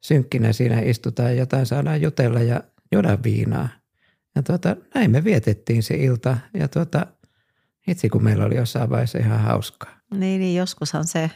synkkinä 0.00 0.52
siinä 0.52 0.80
istutaan 0.80 1.36
jotain 1.36 1.66
saadaan 1.66 2.02
jutella 2.02 2.40
ja 2.40 2.60
juoda 2.92 3.18
viinaa. 3.22 3.68
Ja 4.36 4.42
tuota, 4.42 4.76
näin 4.94 5.10
me 5.10 5.24
vietettiin 5.24 5.82
se 5.82 5.94
ilta 5.94 6.36
ja 6.54 6.68
tuota, 6.68 7.06
itse 7.88 8.08
kun 8.08 8.24
meillä 8.24 8.44
oli 8.44 8.56
jossain 8.56 8.90
vaiheessa 8.90 9.18
ihan 9.18 9.40
hauskaa. 9.40 9.98
Niin, 10.14 10.40
niin 10.40 10.56
joskushan 10.56 11.04
se 11.04 11.30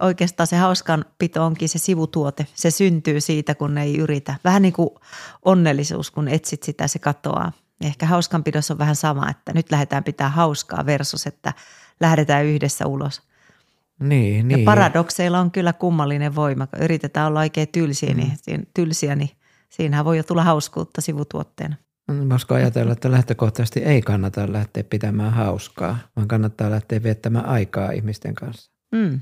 oikeastaan 0.00 0.46
se 0.46 0.56
hauskan 0.56 1.04
pito 1.18 1.44
onkin 1.44 1.68
se 1.68 1.78
sivutuote. 1.78 2.46
Se 2.54 2.70
syntyy 2.70 3.20
siitä, 3.20 3.54
kun 3.54 3.78
ei 3.78 3.98
yritä. 3.98 4.34
Vähän 4.44 4.62
niin 4.62 4.72
kuin 4.72 4.90
onnellisuus, 5.44 6.10
kun 6.10 6.28
etsit 6.28 6.62
sitä, 6.62 6.88
se 6.88 6.98
katoaa. 6.98 7.52
Ehkä 7.80 8.06
hauskanpidossa 8.06 8.74
on 8.74 8.78
vähän 8.78 8.96
sama, 8.96 9.30
että 9.30 9.52
nyt 9.52 9.70
lähdetään 9.70 10.04
pitää 10.04 10.28
hauskaa 10.28 10.86
versus, 10.86 11.26
että 11.26 11.52
lähdetään 12.00 12.44
yhdessä 12.44 12.86
ulos. 12.86 13.22
Niin, 14.00 14.48
niin. 14.48 14.60
Ja 14.60 14.64
paradokseilla 14.64 15.40
on 15.40 15.50
kyllä 15.50 15.72
kummallinen 15.72 16.34
voima. 16.34 16.66
Kun 16.66 16.82
yritetään 16.82 17.26
olla 17.26 17.40
oikein 17.40 17.68
tylsiä, 17.68 18.14
niin 18.14 18.28
mm. 18.28 18.36
niin, 18.46 18.68
tylsiä, 18.74 19.16
niin 19.16 19.30
siinähän 19.68 20.04
voi 20.04 20.16
jo 20.16 20.22
tulla 20.22 20.44
hauskuutta 20.44 21.00
sivutuotteena. 21.00 21.76
Voisiko 22.28 22.54
ajatella, 22.54 22.92
että 22.92 23.10
lähtökohtaisesti 23.10 23.80
ei 23.80 24.02
kannata 24.02 24.52
lähteä 24.52 24.84
pitämään 24.84 25.32
hauskaa, 25.32 25.98
vaan 26.16 26.28
kannattaa 26.28 26.70
lähteä 26.70 27.02
viettämään 27.02 27.46
aikaa 27.46 27.90
ihmisten 27.90 28.34
kanssa. 28.34 28.70
Mm. 28.92 29.20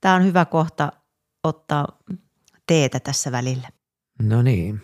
Tämä 0.00 0.14
on 0.14 0.24
hyvä 0.24 0.44
kohta 0.44 0.92
ottaa 1.44 1.98
teetä 2.66 3.00
tässä 3.00 3.32
välillä. 3.32 3.68
No 4.22 4.42
niin. 4.42 4.82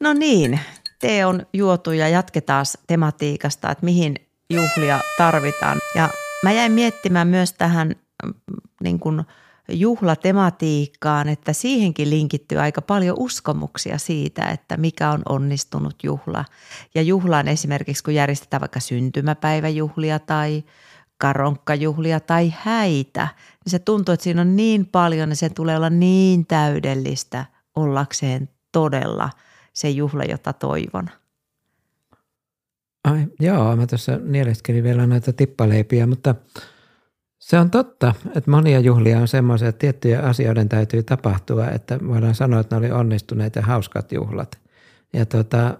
No 0.00 0.12
niin, 0.12 0.60
tee 0.98 1.26
on 1.26 1.46
juotu 1.52 1.92
ja 1.92 2.08
jatketaan 2.08 2.64
tematiikasta, 2.86 3.70
että 3.70 3.84
mihin 3.84 4.14
juhlia 4.50 5.00
tarvitaan. 5.18 5.78
Ja 5.94 6.08
mä 6.42 6.52
jäin 6.52 6.72
miettimään 6.72 7.28
myös 7.28 7.52
tähän 7.52 7.88
mm, 8.26 8.34
niin 8.82 8.98
kuin 8.98 9.22
juhlatematiikkaan, 9.72 11.28
että 11.28 11.52
siihenkin 11.52 12.10
linkittyy 12.10 12.58
aika 12.58 12.82
paljon 12.82 13.16
uskomuksia 13.18 13.98
siitä, 13.98 14.44
että 14.44 14.76
mikä 14.76 15.10
on 15.10 15.22
onnistunut 15.28 15.96
juhla. 16.02 16.44
Ja 16.94 17.02
juhlaan 17.02 17.48
esimerkiksi, 17.48 18.04
kun 18.04 18.14
järjestetään 18.14 18.60
vaikka 18.60 18.80
syntymäpäiväjuhlia 18.80 20.18
tai 20.18 20.64
karonkkajuhlia 21.18 22.20
tai 22.20 22.52
häitä, 22.58 23.28
niin 23.64 23.70
se 23.70 23.78
tuntuu, 23.78 24.12
että 24.12 24.24
siinä 24.24 24.40
on 24.40 24.56
niin 24.56 24.86
paljon 24.86 25.28
ja 25.28 25.36
sen 25.36 25.54
tulee 25.54 25.76
olla 25.76 25.90
niin 25.90 26.46
täydellistä 26.46 27.44
ollakseen 27.76 28.48
todella 28.72 29.30
se 29.72 29.90
juhla, 29.90 30.24
jota 30.24 30.52
toivon. 30.52 31.10
Ai, 33.04 33.26
joo, 33.40 33.76
mä 33.76 33.86
tuossa 33.86 34.18
nieleskelin 34.24 34.84
vielä 34.84 35.06
näitä 35.06 35.32
tippaleipiä, 35.32 36.06
mutta– 36.06 36.34
se 37.38 37.58
on 37.58 37.70
totta, 37.70 38.14
että 38.36 38.50
monia 38.50 38.80
juhlia 38.80 39.18
on 39.18 39.28
semmoisia, 39.28 39.68
että 39.68 39.78
tiettyjä 39.78 40.20
asioiden 40.20 40.68
täytyy 40.68 41.02
tapahtua, 41.02 41.68
että 41.68 41.98
voidaan 42.08 42.34
sanoa, 42.34 42.60
että 42.60 42.76
ne 42.76 42.86
oli 42.86 42.90
onnistuneet 42.90 43.56
ja 43.56 43.62
hauskat 43.62 44.12
juhlat. 44.12 44.58
Ja 45.12 45.26
tota, 45.26 45.78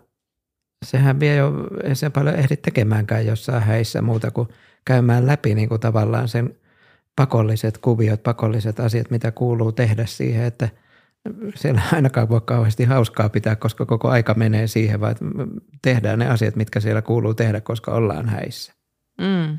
sehän 0.87 1.21
vie 1.21 1.37
jo, 1.37 1.53
ei 1.85 1.95
se 1.95 2.11
paljon 2.11 2.35
ehdi 2.35 2.57
tekemäänkään 2.57 3.27
jossain 3.27 3.63
häissä 3.63 4.03
muuta 4.03 4.31
kuin 4.31 4.49
käymään 4.85 5.27
läpi 5.27 5.55
niin 5.55 5.69
kuin 5.69 5.81
tavallaan 5.81 6.29
sen 6.29 6.57
pakolliset 7.17 7.79
kuviot, 7.79 8.23
pakolliset 8.23 8.81
asiat, 8.81 9.11
mitä 9.11 9.31
kuuluu 9.31 9.73
tehdä 9.73 10.07
siihen, 10.07 10.45
että 10.45 10.69
siellä 11.55 11.83
ainakaan 11.93 12.29
voi 12.29 12.41
kauheasti 12.45 12.85
hauskaa 12.85 13.29
pitää, 13.29 13.57
koska 13.57 13.87
koko 13.87 14.09
aika 14.09 14.35
menee 14.35 14.67
siihen, 14.67 15.01
vaan 15.01 15.17
tehdään 15.83 16.19
ne 16.19 16.29
asiat, 16.29 16.57
mitkä 16.57 16.81
siellä 16.81 17.03
kuuluu 17.03 17.35
tehdä, 17.35 17.61
koska 17.61 17.95
ollaan 17.95 18.29
häissä. 18.29 18.73
Mm. 19.21 19.59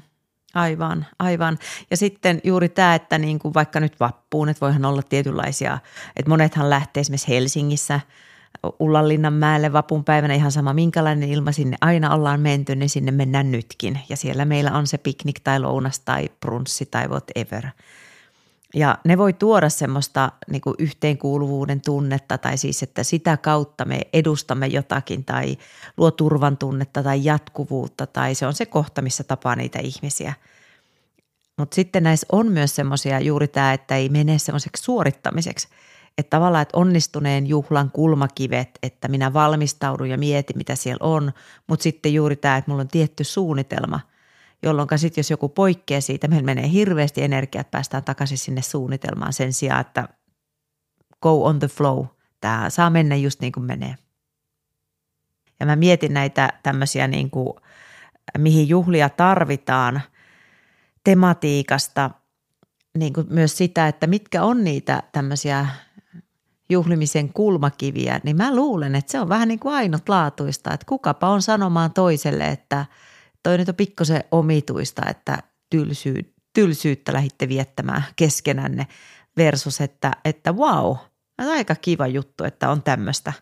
Aivan, 0.54 1.06
aivan. 1.20 1.58
Ja 1.92 1.98
sitten 1.98 2.42
juuri 2.44 2.70
tämä, 2.70 2.96
että 2.96 3.18
niin 3.18 3.40
kuin 3.40 3.54
vaikka 3.54 3.80
nyt 3.80 4.00
vappuun, 4.00 4.50
että 4.50 4.62
voihan 4.62 4.86
olla 4.86 5.02
tietynlaisia, 5.04 5.78
että 6.16 6.30
monethan 6.30 6.70
lähtee 6.70 7.02
esimerkiksi 7.02 7.28
Helsingissä 7.28 8.00
Ullanlinnan 8.80 9.34
mäelle 9.34 9.74
vapun 9.74 10.04
päivänä 10.04 10.34
ihan 10.34 10.52
sama 10.52 10.74
minkälainen 10.74 11.30
ilma 11.30 11.52
sinne 11.52 11.78
aina 11.82 12.14
ollaan 12.14 12.40
menty, 12.40 12.76
niin 12.76 12.90
sinne 12.90 13.12
mennään 13.12 13.52
nytkin. 13.52 14.00
Ja 14.10 14.18
siellä 14.18 14.46
meillä 14.46 14.72
on 14.72 14.88
se 14.88 14.98
piknik 14.98 15.40
tai 15.40 15.60
lounas 15.60 16.00
tai 16.00 16.30
brunssi 16.40 16.86
tai 16.86 17.08
whatever– 17.08 17.68
ja 18.74 18.98
ne 19.04 19.18
voi 19.18 19.34
tuoda 19.34 19.70
semmoista 19.70 20.32
niin 20.52 20.62
kuin 20.62 20.76
yhteenkuuluvuuden 20.80 21.82
tunnetta 21.82 22.38
tai 22.38 22.58
siis, 22.58 22.84
että 22.84 23.04
sitä 23.04 23.38
kautta 23.38 23.86
me 23.86 24.02
edustamme 24.14 24.68
jotakin 24.68 25.26
tai 25.26 25.58
luo 25.98 26.12
turvan 26.12 26.58
tunnetta 26.58 27.04
tai 27.04 27.24
jatkuvuutta 27.24 28.08
tai 28.08 28.36
se 28.36 28.48
on 28.48 28.54
se 28.54 28.66
kohta, 28.66 29.02
missä 29.02 29.24
tapaa 29.24 29.56
niitä 29.56 29.80
ihmisiä. 29.80 30.34
Mutta 31.58 31.76
sitten 31.76 32.04
näissä 32.04 32.28
on 32.32 32.52
myös 32.52 32.76
semmoisia 32.76 33.20
juuri 33.20 33.48
tämä, 33.48 33.74
että 33.74 33.96
ei 33.96 34.10
mene 34.10 34.38
semmoiseksi 34.38 34.84
suorittamiseksi. 34.84 35.68
Että 36.18 36.30
tavallaan, 36.30 36.62
että 36.62 36.78
onnistuneen 36.78 37.48
juhlan 37.48 37.92
kulmakivet, 37.92 38.70
että 38.84 39.08
minä 39.08 39.34
valmistaudun 39.34 40.10
ja 40.10 40.18
mietin, 40.18 40.58
mitä 40.58 40.76
siellä 40.76 41.08
on, 41.08 41.32
mutta 41.68 41.84
sitten 41.84 42.14
juuri 42.14 42.36
tämä, 42.36 42.58
että 42.58 42.72
mulla 42.72 42.82
on 42.82 42.88
tietty 42.88 43.24
suunnitelma– 43.24 44.00
jolloin 44.64 44.88
sitten 44.96 45.20
jos 45.22 45.32
joku 45.32 45.50
poikkeaa 45.50 46.02
siitä, 46.02 46.28
meillä 46.28 46.46
menee 46.46 46.70
hirveästi 46.70 47.24
energiat, 47.24 47.62
että 47.62 47.72
päästään 47.72 48.04
takaisin 48.04 48.38
sinne 48.38 48.62
suunnitelmaan 48.62 49.34
sen 49.34 49.54
sijaan, 49.54 49.82
että 49.82 50.08
go 51.22 51.46
on 51.46 51.60
the 51.60 51.68
flow. 51.68 52.06
Tämä 52.42 52.70
saa 52.70 52.90
mennä 52.90 53.16
just 53.16 53.42
niin 53.42 53.52
kuin 53.52 53.64
menee. 53.64 53.96
Ja 55.60 55.66
mä 55.66 55.76
mietin 55.76 56.14
näitä 56.14 56.54
tämmöisiä 56.64 57.08
niin 57.08 57.30
kuin, 57.30 57.54
mihin 58.38 58.70
juhlia 58.70 59.10
tarvitaan 59.10 60.02
tematiikasta, 61.04 62.12
niin 62.98 63.14
kuin 63.14 63.28
myös 63.30 63.58
sitä, 63.58 63.88
että 63.88 64.08
mitkä 64.08 64.44
on 64.44 64.64
niitä 64.64 65.04
tämmöisiä 65.12 65.68
juhlimisen 66.70 67.34
kulmakiviä, 67.34 68.20
niin 68.24 68.38
mä 68.38 68.56
luulen, 68.56 68.96
että 68.96 69.12
se 69.12 69.20
on 69.20 69.30
vähän 69.30 69.48
niin 69.48 69.60
kuin 69.60 69.76
ainutlaatuista, 69.76 70.74
että 70.74 70.86
kukapa 70.86 71.30
on 71.30 71.42
sanomaan 71.42 71.94
toiselle, 71.94 72.48
että– 72.48 72.86
toi 73.44 73.58
nyt 73.58 73.70
on 73.70 73.76
pikkusen 73.76 74.24
omituista, 74.32 75.02
että 75.10 75.38
tylsyy, 75.70 76.34
tylsyyttä 76.54 77.14
lähditte 77.14 77.50
viettämään 77.50 78.04
keskenänne 78.16 78.88
versus, 79.38 79.82
että, 79.82 80.12
että 80.26 80.52
wow, 80.52 80.96
aika 81.38 81.76
kiva 81.76 82.08
juttu, 82.08 82.44
että 82.44 82.70
on 82.70 82.84
tämmöistä. 82.84 83.34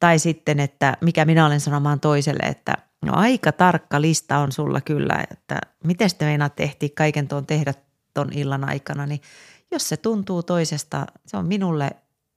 Tai 0.00 0.18
sitten, 0.18 0.60
että 0.60 0.96
mikä 1.00 1.24
minä 1.24 1.46
olen 1.46 1.60
sanomaan 1.60 2.00
toiselle, 2.00 2.42
että 2.42 2.74
no 3.02 3.12
aika 3.16 3.52
tarkka 3.52 4.00
lista 4.00 4.38
on 4.38 4.52
sulla 4.52 4.80
kyllä, 4.80 5.24
että 5.30 5.60
miten 5.84 6.10
te 6.18 6.24
meinaa 6.24 6.48
tehtiin 6.48 6.94
kaiken 6.94 7.28
tuon 7.28 7.46
tehdä 7.46 7.74
ton 8.14 8.32
illan 8.32 8.64
aikana, 8.64 9.06
niin 9.06 9.20
jos 9.70 9.88
se 9.88 9.96
tuntuu 9.96 10.42
toisesta, 10.42 11.06
se 11.26 11.36
on 11.36 11.46
minulle 11.46 11.90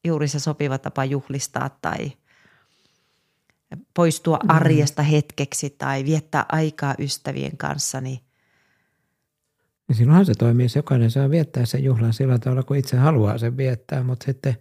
juuri 0.07 0.27
se 0.27 0.39
sopiva 0.39 0.77
tapa 0.77 1.05
juhlistaa 1.05 1.69
tai 1.81 2.11
poistua 3.93 4.39
mm. 4.43 4.49
arjesta 4.49 5.03
hetkeksi 5.03 5.69
tai 5.69 6.05
viettää 6.05 6.45
aikaa 6.51 6.95
ystävien 6.99 7.57
kanssa, 7.57 8.01
niin 8.01 8.19
niin 9.91 9.97
silloinhan 9.97 10.25
se 10.25 10.33
toimii, 10.35 10.65
jos 10.65 10.75
jokainen 10.75 11.11
saa 11.11 11.29
viettää 11.29 11.65
sen 11.65 11.83
juhlan 11.83 12.13
sillä 12.13 12.39
tavalla, 12.39 12.63
kun 12.63 12.77
itse 12.77 12.97
haluaa 12.97 13.37
sen 13.37 13.57
viettää, 13.57 14.03
mutta 14.03 14.25
sitten 14.25 14.55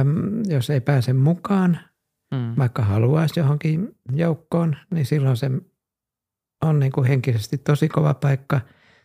äm, 0.00 0.42
jos 0.48 0.70
ei 0.70 0.80
pääse 0.80 1.12
mukaan, 1.12 1.78
mm. 2.30 2.54
vaikka 2.58 2.82
haluaisi 2.82 3.40
johonkin 3.40 3.96
joukkoon, 4.12 4.76
niin 4.90 5.06
silloin 5.06 5.36
se 5.36 5.50
on 6.62 6.78
niin 6.78 6.92
kuin 6.92 7.06
henkisesti 7.06 7.58
tosi 7.58 7.88
kova 7.88 8.14
paikka. 8.14 8.60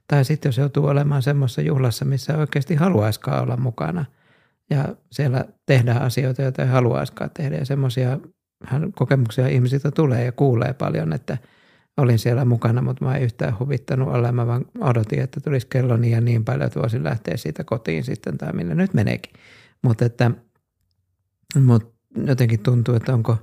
Tai 0.07 0.25
sitten 0.25 0.49
jos 0.49 0.57
joutuu 0.57 0.85
olemaan 0.85 1.21
semmoisessa 1.21 1.61
juhlassa, 1.61 2.05
missä 2.05 2.37
oikeasti 2.37 2.75
haluaiskaan 2.75 3.43
olla 3.43 3.57
mukana 3.57 4.05
ja 4.69 4.95
siellä 5.11 5.45
tehdään 5.65 6.01
asioita, 6.01 6.41
joita 6.41 6.61
ei 6.61 6.67
haluaiskaan 6.67 7.31
tehdä 7.33 7.55
ja 7.55 7.65
semmoisia 7.65 8.19
kokemuksia 8.95 9.47
ihmisiltä 9.47 9.91
tulee 9.91 10.25
ja 10.25 10.31
kuulee 10.31 10.73
paljon, 10.73 11.13
että 11.13 11.37
olin 11.97 12.19
siellä 12.19 12.45
mukana, 12.45 12.81
mutta 12.81 13.05
mä 13.05 13.15
en 13.15 13.23
yhtään 13.23 13.59
huvittanut 13.59 14.07
olla. 14.07 14.31
Mä 14.31 14.47
vaan 14.47 14.65
odotin, 14.79 15.21
että 15.21 15.39
tulisi 15.39 15.67
kello 15.67 15.97
niin 15.97 16.13
ja 16.13 16.21
niin 16.21 16.45
paljon, 16.45 16.67
että 16.67 16.79
voisin 16.79 17.03
lähteä 17.03 17.37
siitä 17.37 17.63
kotiin 17.63 18.03
sitten 18.03 18.37
tai 18.37 18.53
minne 18.53 18.75
nyt 18.75 18.93
meneekin. 18.93 19.33
Mutta 19.81 20.05
että 20.05 20.31
mutta 21.59 21.97
jotenkin 22.25 22.59
tuntuu, 22.59 22.95
että 22.95 23.13
onko 23.13 23.37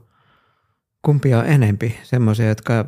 kumpia 1.03 1.39
on 1.39 1.47
enempi, 1.47 1.99
semmoisia, 2.03 2.49
jotka, 2.49 2.85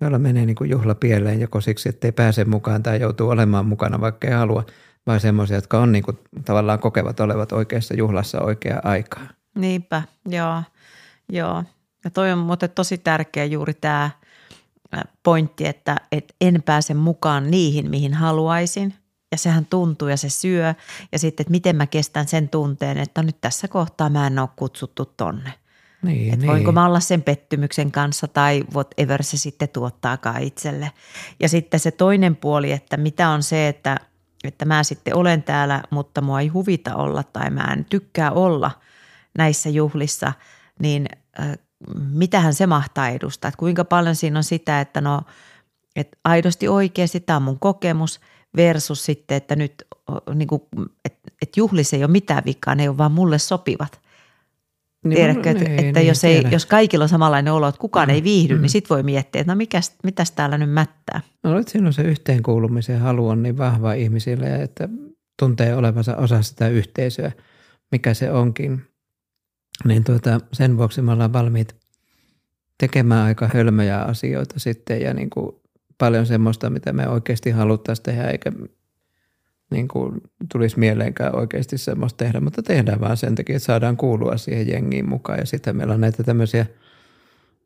joilla 0.00 0.18
menee 0.18 0.46
niin 0.46 0.56
kuin 0.56 0.70
juhla 0.70 0.94
pieleen 0.94 1.40
joko 1.40 1.60
siksi, 1.60 1.88
ettei 1.88 2.12
pääse 2.12 2.44
mukaan 2.44 2.82
tai 2.82 3.00
joutuu 3.00 3.28
olemaan 3.28 3.66
mukana, 3.66 4.00
vaikka 4.00 4.28
ei 4.28 4.34
halua, 4.34 4.66
vai 5.06 5.20
semmoisia, 5.20 5.56
jotka 5.56 5.80
on 5.80 5.92
niin 5.92 6.04
kuin, 6.04 6.18
tavallaan 6.44 6.78
kokevat 6.78 7.20
olevat 7.20 7.52
oikeassa 7.52 7.94
juhlassa 7.94 8.40
oikea 8.40 8.80
aikaa. 8.84 9.28
Niinpä, 9.54 10.02
joo. 10.28 10.62
Joo. 11.28 11.64
Ja 12.04 12.10
toi 12.10 12.32
on 12.32 12.38
muuten 12.38 12.70
tosi 12.70 12.98
tärkeä 12.98 13.44
juuri 13.44 13.74
tämä 13.74 14.10
pointti, 15.22 15.66
että, 15.66 15.96
että 16.12 16.34
en 16.40 16.62
pääse 16.62 16.94
mukaan 16.94 17.50
niihin, 17.50 17.90
mihin 17.90 18.14
haluaisin. 18.14 18.94
Ja 19.32 19.38
sehän 19.38 19.66
tuntuu 19.66 20.08
ja 20.08 20.16
se 20.16 20.28
syö. 20.28 20.74
Ja 21.12 21.18
sitten, 21.18 21.44
että 21.44 21.50
miten 21.50 21.76
mä 21.76 21.86
kestän 21.86 22.28
sen 22.28 22.48
tunteen, 22.48 22.98
että 22.98 23.22
nyt 23.22 23.40
tässä 23.40 23.68
kohtaa 23.68 24.08
mä 24.08 24.26
en 24.26 24.38
ole 24.38 24.48
kutsuttu 24.56 25.04
tonne– 25.04 25.52
niin, 26.06 26.32
että 26.32 26.36
niin. 26.36 26.50
voinko 26.50 26.72
mä 26.72 26.86
olla 26.86 27.00
sen 27.00 27.22
pettymyksen 27.22 27.92
kanssa 27.92 28.28
tai 28.28 28.64
whatever 28.74 29.22
se 29.22 29.36
sitten 29.36 29.68
tuottaakaan 29.68 30.42
itselle. 30.42 30.92
Ja 31.40 31.48
sitten 31.48 31.80
se 31.80 31.90
toinen 31.90 32.36
puoli, 32.36 32.72
että 32.72 32.96
mitä 32.96 33.28
on 33.28 33.42
se, 33.42 33.68
että, 33.68 33.96
että 34.44 34.64
mä 34.64 34.82
sitten 34.82 35.16
olen 35.16 35.42
täällä, 35.42 35.82
mutta 35.90 36.20
mua 36.20 36.40
ei 36.40 36.48
huvita 36.48 36.96
olla 36.96 37.22
tai 37.22 37.50
mä 37.50 37.72
en 37.72 37.84
tykkää 37.84 38.30
olla 38.30 38.70
näissä 39.38 39.68
juhlissa, 39.68 40.32
niin 40.80 41.06
äh, 41.40 41.58
mitähän 42.10 42.54
se 42.54 42.66
mahtaa 42.66 43.08
edustaa. 43.08 43.48
Että 43.48 43.58
kuinka 43.58 43.84
paljon 43.84 44.16
siinä 44.16 44.38
on 44.38 44.44
sitä, 44.44 44.80
että 44.80 45.00
no, 45.00 45.22
että 45.96 46.16
aidosti 46.24 46.68
oikeasti 46.68 47.20
tämä 47.20 47.36
on 47.36 47.42
mun 47.42 47.58
kokemus 47.58 48.20
versus 48.56 49.04
sitten, 49.04 49.36
että 49.36 49.56
nyt 49.56 49.74
niin 50.34 50.48
kuin, 50.48 50.62
että, 51.04 51.30
että 51.42 51.60
juhlissa 51.60 51.96
ei 51.96 52.04
ole 52.04 52.10
mitään 52.10 52.42
vikaa, 52.44 52.74
ne 52.74 52.82
ei 52.82 52.88
ole 52.88 52.98
vaan 52.98 53.12
mulle 53.12 53.38
sopivat– 53.38 54.00
niin, 55.08 55.16
Tiedätkö, 55.16 55.50
että, 55.50 55.64
niin, 55.64 55.84
että 55.84 56.00
niin, 56.00 56.08
jos, 56.08 56.24
ei, 56.24 56.42
jos 56.50 56.66
kaikilla 56.66 57.02
on 57.02 57.08
samanlainen 57.08 57.52
olo, 57.52 57.68
että 57.68 57.78
kukaan 57.78 58.08
mm, 58.08 58.14
ei 58.14 58.22
viihdy, 58.22 58.54
niin 58.54 58.58
mm. 58.58 58.62
niin 58.62 58.70
sit 58.70 58.90
voi 58.90 59.02
miettiä, 59.02 59.40
että 59.40 59.52
no 59.52 59.56
mikäs, 59.56 59.94
mitäs 60.02 60.32
täällä 60.32 60.58
nyt 60.58 60.70
mättää. 60.70 61.20
No 61.42 61.58
että 61.58 61.72
silloin 61.72 61.92
se 61.92 62.02
yhteenkuulumisen 62.02 63.00
halu 63.00 63.28
on 63.28 63.42
niin 63.42 63.58
vahva 63.58 63.92
ihmisille, 63.92 64.62
että 64.62 64.88
tuntee 65.38 65.76
olevansa 65.76 66.16
osa 66.16 66.42
sitä 66.42 66.68
yhteisöä, 66.68 67.32
mikä 67.92 68.14
se 68.14 68.30
onkin. 68.30 68.82
Niin 69.84 70.04
tuota, 70.04 70.40
sen 70.52 70.76
vuoksi 70.78 71.02
me 71.02 71.12
ollaan 71.12 71.32
valmiit 71.32 71.76
tekemään 72.78 73.24
aika 73.24 73.50
hölmöjä 73.54 74.00
asioita 74.00 74.60
sitten 74.60 75.00
ja 75.00 75.14
niin 75.14 75.30
kuin 75.30 75.56
paljon 75.98 76.26
semmoista, 76.26 76.70
mitä 76.70 76.92
me 76.92 77.08
oikeasti 77.08 77.50
haluttaisiin 77.50 78.04
tehdä, 78.04 78.30
eikä 78.30 78.52
niin 79.70 79.88
kuin 79.88 80.20
tulisi 80.52 80.78
mieleenkään 80.78 81.36
oikeasti 81.36 81.78
semmoista 81.78 82.24
tehdä, 82.24 82.40
mutta 82.40 82.62
tehdään 82.62 83.00
vaan 83.00 83.16
sen 83.16 83.34
takia, 83.34 83.56
että 83.56 83.66
saadaan 83.66 83.96
kuulua 83.96 84.36
siihen 84.36 84.68
jengiin 84.68 85.08
mukaan. 85.08 85.38
Ja 85.38 85.46
sitten 85.46 85.76
meillä 85.76 85.94
on 85.94 86.00
näitä 86.00 86.22
tämmöisiä, 86.22 86.66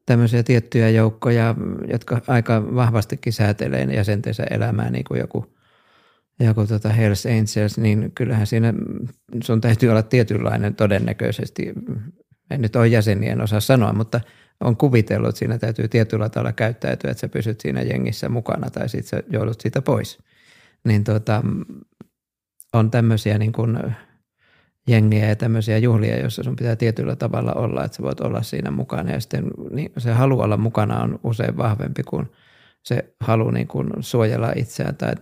tämmöisiä 0.07 0.43
tiettyjä 0.43 0.90
joukkoja, 0.90 1.55
jotka 1.93 2.21
aika 2.26 2.75
vahvastikin 2.75 3.33
säätelee 3.33 3.85
jäsentensä 3.85 4.45
elämää, 4.50 4.90
niin 4.90 5.05
kuin 5.05 5.21
joku, 5.21 5.57
joku 6.40 6.66
tota 6.66 6.88
Hells 6.88 7.26
Angels, 7.26 7.78
niin 7.78 8.12
kyllähän 8.14 8.47
siinä 8.47 8.75
sun 9.44 9.61
täytyy 9.61 9.88
olla 9.88 10.02
tietynlainen 10.02 10.75
todennäköisesti, 10.75 11.73
en 12.50 12.62
nyt 12.62 12.76
ole 12.76 12.88
jäseniä, 12.88 13.32
en 13.32 13.40
osaa 13.40 13.61
sanoa, 13.61 13.92
mutta 13.92 14.20
on 14.61 14.76
kuvitellut, 14.76 15.28
että 15.28 15.38
siinä 15.38 15.59
täytyy 15.59 15.88
tietyllä 15.88 16.28
tavalla 16.28 16.52
käyttäytyä, 16.52 17.11
että 17.11 17.20
sä 17.20 17.28
pysyt 17.28 17.61
siinä 17.61 17.82
jengissä 17.82 18.28
mukana 18.28 18.70
tai 18.70 18.88
sitten 18.88 19.09
sä 19.09 19.23
joudut 19.30 19.61
siitä 19.61 19.82
pois. 19.82 20.18
Niin 20.85 21.04
tota, 21.04 21.42
on 22.73 22.90
tämmöisiä 22.90 23.38
niin 23.38 23.52
kuin 23.52 23.78
jengiä 24.88 25.28
ja 25.28 25.37
tämmöisiä 25.37 25.78
juhlia, 25.78 26.18
joissa 26.18 26.42
sun 26.42 26.56
pitää 26.56 26.76
tietyllä 26.76 27.16
tavalla 27.16 27.52
olla, 27.52 27.85
että 27.85 27.97
sä 27.97 28.02
voit 28.02 28.20
olla 28.20 28.42
siinä 28.42 28.70
mukana. 28.70 29.11
Ja 29.11 29.20
sitten 29.20 29.44
niin 29.70 29.92
se 29.99 30.12
halu 30.12 30.40
olla 30.40 30.56
mukana 30.56 31.02
on 31.02 31.20
usein 31.25 31.56
vahvempi 31.56 32.03
kuin 32.03 32.26
se 32.83 33.14
halu 33.20 33.50
niin 33.50 33.68
kuin 33.68 33.90
suojella 34.00 34.53
itseään 34.57 34.96
tai 34.96 35.12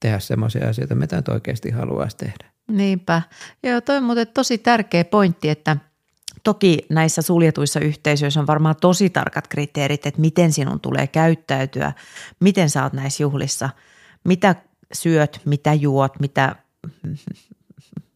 tehdä 0.00 0.18
semmoisia 0.18 0.68
asioita, 0.68 0.94
mitä 0.94 1.16
nyt 1.16 1.28
oikeasti 1.28 1.70
haluaisi 1.70 2.16
tehdä. 2.16 2.50
Niinpä. 2.68 3.22
Joo, 3.62 3.80
toi 3.80 3.96
on 3.96 4.02
muuten 4.02 4.26
tosi 4.34 4.58
tärkeä 4.58 5.04
pointti, 5.04 5.48
että 5.48 5.76
toki 6.44 6.78
näissä 6.90 7.22
suljetuissa 7.22 7.80
yhteisöissä 7.80 8.40
on 8.40 8.46
varmaan 8.46 8.76
tosi 8.80 9.10
tarkat 9.10 9.48
kriteerit, 9.48 10.06
että 10.06 10.20
miten 10.20 10.52
sinun 10.52 10.80
tulee 10.80 11.06
käyttäytyä, 11.06 11.92
miten 12.40 12.70
sä 12.70 12.82
oot 12.82 12.92
näissä 12.92 13.22
juhlissa, 13.22 13.70
mitä 14.24 14.54
syöt, 14.92 15.40
mitä 15.44 15.74
juot, 15.74 16.20
mitä, 16.20 16.56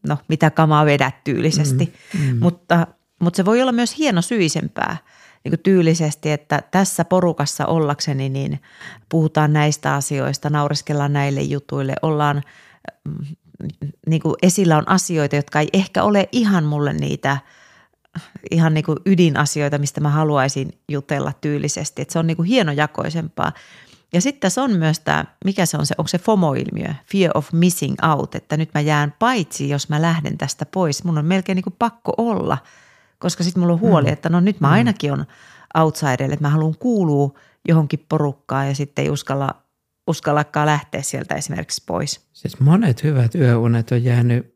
no, 0.08 0.18
mitä 0.28 0.50
kamaa 0.50 0.86
vedät 0.86 1.24
tyylisesti. 1.24 1.92
Mm, 2.14 2.20
mm. 2.20 2.38
Mutta, 2.40 2.86
mutta 3.20 3.36
se 3.36 3.44
voi 3.44 3.62
olla 3.62 3.72
myös 3.72 3.98
hieno 3.98 4.22
syisempää 4.22 4.96
niin 5.44 5.60
tyylisesti, 5.62 6.30
että 6.30 6.62
tässä 6.70 7.04
porukassa 7.04 7.66
ollakseni 7.66 8.28
niin 8.28 8.62
puhutaan 9.08 9.52
näistä 9.52 9.94
asioista, 9.94 10.50
naureskellaan 10.50 11.12
näille 11.12 11.42
jutuille, 11.42 11.94
ollaan 12.02 12.42
niin 14.06 14.22
kuin 14.22 14.34
esillä 14.42 14.76
on 14.76 14.88
asioita, 14.88 15.36
jotka 15.36 15.60
ei 15.60 15.68
ehkä 15.72 16.02
ole 16.02 16.28
ihan 16.32 16.64
mulle 16.64 16.92
niitä 16.92 17.38
ihan 18.50 18.74
niin 18.74 18.84
kuin 18.84 18.98
ydinasioita, 19.06 19.78
mistä 19.78 20.00
mä 20.00 20.10
haluaisin 20.10 20.70
jutella 20.88 21.32
tyylisesti. 21.40 22.02
Että 22.02 22.12
se 22.12 22.18
on 22.18 22.26
niin 22.26 22.36
kuin 22.36 22.48
hienojakoisempaa. 22.48 23.52
Ja 24.12 24.20
sitten 24.20 24.40
tässä 24.40 24.62
on 24.62 24.72
myös 24.72 25.00
tämä, 25.00 25.24
mikä 25.44 25.66
se 25.66 25.76
on 25.76 25.86
se, 25.86 25.94
onko 25.98 26.08
se 26.08 26.18
FOMO-ilmiö, 26.18 26.94
fear 27.06 27.30
of 27.34 27.52
missing 27.52 27.94
out, 28.12 28.34
että 28.34 28.56
nyt 28.56 28.70
mä 28.74 28.80
jään 28.80 29.14
paitsi, 29.18 29.68
jos 29.68 29.88
mä 29.88 30.02
lähden 30.02 30.38
tästä 30.38 30.66
pois. 30.66 31.04
Mun 31.04 31.18
on 31.18 31.24
melkein 31.24 31.56
niin 31.56 31.64
kuin 31.64 31.76
pakko 31.78 32.14
olla, 32.18 32.58
koska 33.22 33.44
sitten 33.44 33.60
mulla 33.60 33.72
on 33.72 33.80
huoli, 33.80 34.06
mm. 34.06 34.12
että 34.12 34.28
no 34.28 34.40
nyt 34.40 34.60
mä 34.60 34.68
mm. 34.68 34.72
ainakin 34.72 35.12
on 35.12 35.24
outsider, 35.74 36.22
että 36.22 36.44
mä 36.44 36.50
haluan 36.50 36.74
kuulua 36.78 37.38
johonkin 37.68 38.06
porukkaan 38.08 38.68
ja 38.68 38.74
sitten 38.74 39.02
ei 39.02 39.10
uskalla, 39.10 39.54
uskallakaan 40.06 40.66
lähteä 40.66 41.02
sieltä 41.02 41.34
esimerkiksi 41.34 41.82
pois. 41.86 42.28
Siis 42.32 42.60
monet 42.60 43.02
hyvät 43.02 43.34
yöunet 43.34 43.92
on 43.92 44.04
jäänyt 44.04 44.54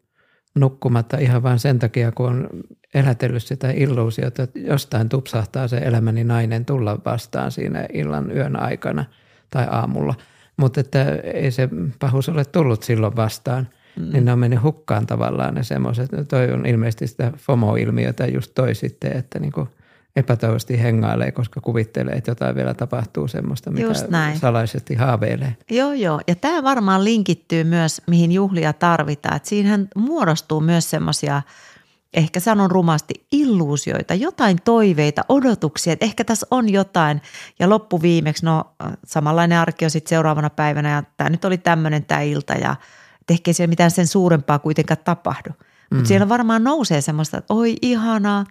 nukkumatta 0.55 1.19
ihan 1.19 1.43
vain 1.43 1.59
sen 1.59 1.79
takia, 1.79 2.13
kun 2.13 2.27
on 2.27 2.49
elätellyt 2.95 3.43
sitä 3.43 3.71
illuusiota, 3.71 4.43
että 4.43 4.59
jostain 4.59 5.09
tupsahtaa 5.09 5.69
se 5.69 5.77
elämäni 5.77 6.25
nainen 6.25 6.65
tulla 6.65 6.99
vastaan 7.05 7.53
siinä 7.53 7.87
illan 7.93 8.31
yön 8.37 8.61
aikana– 8.63 9.05
tai 9.51 9.67
aamulla. 9.71 10.15
Mutta 10.57 10.81
että 10.81 11.05
ei 11.15 11.51
se 11.51 11.69
pahuus 11.99 12.29
ole 12.29 12.45
tullut 12.45 12.83
silloin 12.83 13.17
vastaan, 13.17 13.69
mm. 13.97 14.13
niin 14.13 14.25
ne 14.25 14.33
on 14.33 14.39
mennyt 14.39 14.63
hukkaan 14.63 15.07
tavallaan 15.07 15.55
ne 15.55 15.63
semmoiset. 15.63 16.11
Toi 16.29 16.53
on 16.53 16.67
ilmeisesti 16.67 17.07
sitä 17.07 17.33
FOMO-ilmiötä 17.37 18.27
just 18.27 18.53
toi 18.55 18.75
sitten, 18.75 19.17
että 19.17 19.39
niinku 19.39 19.69
epätoivosti 20.17 20.83
hengailee, 20.83 21.33
koska 21.33 21.61
kuvittelee, 21.61 22.15
että 22.15 22.31
jotain 22.31 22.57
vielä 22.57 22.75
tapahtuu 22.75 23.29
semmoista, 23.29 23.71
mitä 23.71 23.95
salaisesti 24.35 24.95
haaveilee. 24.95 25.57
Joo, 25.71 25.93
joo. 25.93 26.21
Ja 26.27 26.35
tämä 26.35 26.63
varmaan 26.63 27.05
linkittyy 27.05 27.65
myös, 27.65 28.03
mihin 28.07 28.33
juhlia 28.33 28.73
tarvitaan. 28.73 29.37
Että 29.37 29.49
siinähän 29.49 29.89
muodostuu 29.97 30.61
myös 30.61 30.91
semmoisia– 30.91 31.43
ehkä 32.17 32.41
sanon 32.41 32.71
rumasti, 32.71 33.15
illuusioita, 33.33 34.15
jotain 34.15 34.59
toiveita, 34.65 35.25
odotuksia, 35.29 35.93
että 35.93 36.05
ehkä 36.05 36.25
tässä 36.25 36.47
on 36.51 36.69
jotain. 36.73 37.23
Ja 37.59 37.69
loppuviimeksi, 37.69 38.45
no 38.45 38.65
samanlainen 39.07 39.59
arki 39.59 39.85
on 39.85 39.91
sitten 39.91 40.09
seuraavana 40.09 40.51
päivänä 40.51 40.91
ja 40.91 41.03
tämä 41.17 41.31
nyt 41.31 41.45
oli 41.45 41.59
tämmöinen 41.59 42.05
tämä 42.05 42.21
ilta 42.21 42.55
ja 42.55 42.77
ehkä 43.31 43.53
siellä 43.53 43.71
mitään 43.71 43.91
sen 43.91 44.07
suurempaa 44.07 44.59
kuitenkaan 44.59 44.99
tapahdu. 45.05 45.51
Mutta 45.91 46.03
mm. 46.03 46.07
siellä 46.07 46.29
varmaan 46.29 46.65
nousee 46.65 47.01
semmoista, 47.01 47.39
että 47.39 47.55
oi 47.55 47.77
ihanaa, 47.83 48.45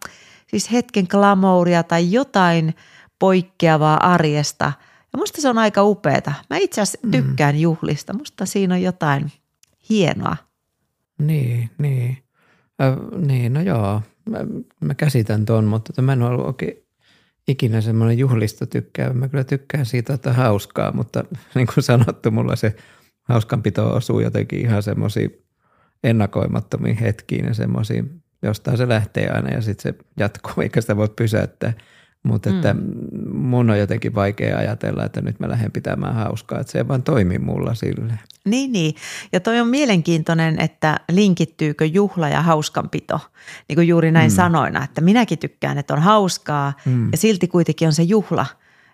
siis 0.47 0.71
hetken 0.71 1.05
glamouria 1.09 1.83
tai 1.83 2.11
jotain 2.11 2.73
poikkeavaa 3.19 4.13
arjesta. 4.13 4.71
Ja 5.13 5.17
musta 5.17 5.41
se 5.41 5.49
on 5.49 5.57
aika 5.57 5.83
upeeta. 5.83 6.33
Mä 6.49 6.57
itse 6.57 6.81
asiassa 6.81 7.07
mm. 7.07 7.11
tykkään 7.11 7.55
mm. 7.55 7.61
juhlista. 7.61 8.13
Musta 8.13 8.45
siinä 8.45 8.75
on 8.75 8.81
jotain 8.81 9.31
hienoa. 9.89 10.37
Niin, 11.19 11.69
niin. 11.77 12.17
Äh, 12.81 13.19
niin, 13.27 13.53
no 13.53 13.61
joo, 13.61 14.01
mä, 14.29 14.37
mä 14.79 14.95
käsitän 14.95 15.45
ton, 15.45 15.65
mutta 15.65 16.01
mä 16.01 16.13
en 16.13 16.21
ole 16.21 16.29
ollut 16.29 16.45
oikein 16.45 16.85
ikinä 17.47 17.81
semmoinen 17.81 18.17
juhlista 18.17 18.65
tykkää. 18.65 19.13
Mä 19.13 19.27
kyllä 19.27 19.43
tykkään 19.43 19.85
siitä, 19.85 20.13
että 20.13 20.33
hauskaa, 20.33 20.91
mutta 20.91 21.23
niin 21.55 21.67
kuin 21.73 21.83
sanottu, 21.83 22.31
mulla 22.31 22.55
se 22.55 22.75
hauskanpito 23.25 23.95
osuu 23.95 24.19
jotenkin 24.19 24.59
ihan 24.59 24.83
semmoisiin 24.83 25.41
ennakoimattomiin 26.03 26.97
hetkiin 26.97 27.45
ja 27.45 27.53
semmoisiin, 27.53 28.21
jostain 28.41 28.77
se 28.77 28.89
lähtee 28.89 29.29
aina 29.29 29.49
ja 29.49 29.61
sitten 29.61 29.93
se 29.93 29.99
jatkuu, 30.17 30.63
eikä 30.63 30.81
sitä 30.81 30.97
voi 30.97 31.09
pysäyttää. 31.15 31.73
Mutta 32.23 32.49
että 32.49 32.73
mm. 32.73 32.81
mun 33.37 33.69
on 33.69 33.79
jotenkin 33.79 34.15
vaikea 34.15 34.57
ajatella, 34.57 35.05
että 35.05 35.21
nyt 35.21 35.39
mä 35.39 35.49
lähden 35.49 35.71
pitämään 35.71 36.15
hauskaa, 36.15 36.59
että 36.59 36.71
se 36.71 36.77
ei 36.77 36.87
vaan 36.87 37.03
toimi 37.03 37.39
mulla 37.39 37.73
sille. 37.73 38.19
Niin, 38.45 38.71
niin. 38.71 38.95
Ja 39.31 39.39
toi 39.39 39.59
on 39.59 39.67
mielenkiintoinen, 39.67 40.61
että 40.61 40.99
linkittyykö 41.11 41.85
juhla 41.85 42.29
ja 42.29 42.41
hauskanpito, 42.41 43.19
niin 43.69 43.75
kuin 43.75 43.87
juuri 43.87 44.11
näin 44.11 44.31
mm. 44.31 44.35
sanoina, 44.35 44.83
että 44.83 45.01
minäkin 45.01 45.39
tykkään, 45.39 45.77
että 45.77 45.93
on 45.93 46.01
hauskaa 46.01 46.73
mm. 46.85 47.11
ja 47.11 47.17
silti 47.17 47.47
kuitenkin 47.47 47.87
on 47.87 47.93
se 47.93 48.03
juhla 48.03 48.45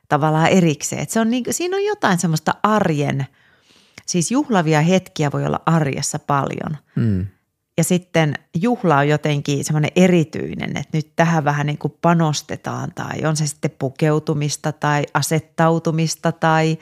tavallaan 0.08 0.48
erikseen. 0.48 1.02
Että 1.02 1.14
se 1.14 1.20
on 1.20 1.30
niin, 1.30 1.44
siinä 1.52 1.78
on 1.78 1.86
jotain 1.86 2.18
semmoista 2.18 2.56
arjen, 2.64 3.28
siis 4.12 4.32
juhlavia 4.32 4.82
hetkiä 4.82 5.32
voi 5.32 5.46
olla 5.46 5.62
arjessa 5.66 6.20
paljon. 6.20 6.78
Mm. 6.96 7.28
Ja 7.78 7.84
sitten 7.84 8.34
juhla 8.62 8.98
on 8.98 9.08
jotenkin 9.08 9.66
semmoinen 9.66 9.92
erityinen, 9.96 10.78
että 10.78 10.98
nyt 10.98 11.12
tähän 11.16 11.44
vähän 11.44 11.66
niin 11.66 11.78
kuin 11.78 11.94
panostetaan 12.02 12.92
tai 12.96 13.26
on 13.26 13.36
se 13.36 13.48
sitten 13.48 13.72
pukeutumista 13.80 14.72
tai 14.72 15.04
asettautumista 15.14 16.32
tai 16.32 16.78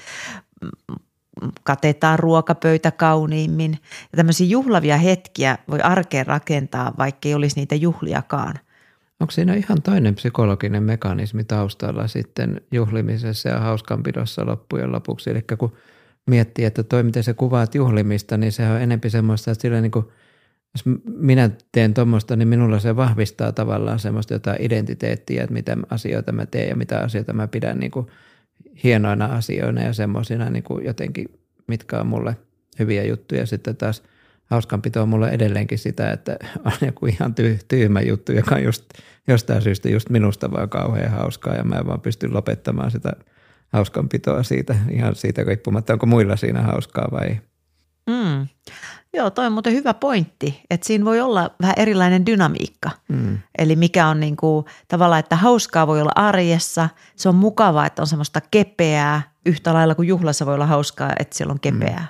katetaan 1.63 2.19
ruokapöytä 2.19 2.91
kauniimmin. 2.91 3.71
Ja 4.11 4.15
tämmöisiä 4.15 4.47
juhlavia 4.47 4.97
hetkiä 4.97 5.57
voi 5.71 5.81
arkeen 5.81 6.27
rakentaa, 6.27 6.93
vaikka 6.97 7.29
ei 7.29 7.33
olisi 7.35 7.55
niitä 7.55 7.75
juhliakaan. 7.75 8.59
Onko 9.19 9.31
siinä 9.31 9.53
ihan 9.53 9.81
toinen 9.81 10.15
psykologinen 10.15 10.83
mekanismi 10.83 11.43
taustalla 11.43 12.07
sitten 12.07 12.61
juhlimisessa 12.71 13.49
ja 13.49 13.59
hauskanpidossa 13.59 14.45
loppujen 14.45 14.91
lopuksi? 14.91 15.29
Eli 15.29 15.41
kun 15.57 15.73
miettii, 16.29 16.65
että 16.65 16.83
toi 16.83 17.03
miten 17.03 17.23
sä 17.23 17.33
kuvaat 17.33 17.75
juhlimista, 17.75 18.37
niin 18.37 18.51
se 18.51 18.69
on 18.69 18.81
enempi 18.81 19.09
semmoista, 19.09 19.51
että 19.51 19.61
sillä 19.61 19.81
niin 19.81 19.91
kuin, 19.91 20.05
jos 20.73 20.99
minä 21.05 21.49
teen 21.71 21.93
tuommoista, 21.93 22.35
niin 22.35 22.47
minulla 22.47 22.79
se 22.79 22.95
vahvistaa 22.95 23.51
tavallaan 23.51 23.99
semmoista 23.99 24.33
jotain 24.33 24.61
identiteettiä, 24.61 25.43
että 25.43 25.53
mitä 25.53 25.77
asioita 25.89 26.31
mä 26.31 26.45
teen 26.45 26.69
ja 26.69 26.75
mitä 26.75 26.99
asioita 26.99 27.33
mä 27.33 27.47
pidän 27.47 27.79
niin 27.79 27.91
kuin– 27.91 28.07
hienoina 28.83 29.25
asioina 29.25 29.81
ja 29.81 29.93
semmoisina 29.93 30.49
niin 30.49 30.63
kuin 30.63 30.85
jotenkin, 30.85 31.39
mitkä 31.67 31.99
on 31.99 32.07
mulle 32.07 32.37
hyviä 32.79 33.03
juttuja. 33.03 33.45
Sitten 33.45 33.75
taas 33.75 34.03
hauskanpito 34.45 35.01
on 35.01 35.09
mulle 35.09 35.29
edelleenkin 35.29 35.77
sitä, 35.77 36.11
että 36.11 36.37
on 36.65 36.71
joku 36.81 37.05
ihan 37.05 37.35
ty- 37.39 37.63
tyhmä 37.67 38.01
juttu, 38.01 38.31
joka 38.31 38.55
on 38.55 38.63
just, 38.63 38.85
jostain 39.27 39.61
syystä 39.61 39.89
just 39.89 40.09
minusta 40.09 40.51
vaan 40.51 40.69
kauhean 40.69 41.11
hauskaa 41.11 41.55
ja 41.55 41.63
mä 41.63 41.75
en 41.75 41.87
vaan 41.87 42.01
pysty 42.01 42.29
lopettamaan 42.29 42.91
sitä 42.91 43.13
hauskanpitoa 43.73 44.43
siitä 44.43 44.75
ihan 44.91 45.15
siitä 45.15 45.43
riippumatta, 45.43 45.93
onko 45.93 46.05
muilla 46.05 46.35
siinä 46.35 46.61
hauskaa 46.61 47.07
vai 47.11 47.27
ei. 47.27 47.41
Mm. 48.09 48.47
Joo, 49.13 49.29
toi 49.29 49.45
on 49.45 49.53
muuten 49.53 49.73
hyvä 49.73 49.93
pointti, 49.93 50.61
että 50.69 50.87
siinä 50.87 51.05
voi 51.05 51.21
olla 51.21 51.55
vähän 51.61 51.75
erilainen 51.77 52.25
dynamiikka. 52.25 52.89
Mm. 53.07 53.37
Eli 53.57 53.75
mikä 53.75 54.07
on 54.07 54.19
niin 54.19 54.35
kuin, 54.35 54.65
tavallaan, 54.87 55.19
että 55.19 55.35
hauskaa 55.35 55.87
voi 55.87 56.01
olla 56.01 56.11
arjessa, 56.15 56.89
se 57.15 57.29
on 57.29 57.35
mukavaa, 57.35 57.85
että 57.85 58.01
on 58.01 58.07
semmoista 58.07 58.41
kepeää, 58.51 59.21
yhtä 59.45 59.73
lailla 59.73 59.95
kuin 59.95 60.07
juhlassa 60.07 60.45
voi 60.45 60.53
olla 60.53 60.65
hauskaa, 60.65 61.13
että 61.19 61.37
siellä 61.37 61.51
on 61.51 61.59
kepeää. 61.59 62.07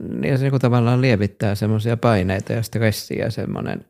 Mm. 0.00 0.24
Ja 0.24 0.38
se 0.38 0.50
niin 0.50 0.60
tavallaan 0.60 1.00
lievittää 1.00 1.54
semmoisia 1.54 1.96
paineita 1.96 2.52
ja 2.52 2.62
stressiä 2.62 3.30
semmoinen 3.30 3.84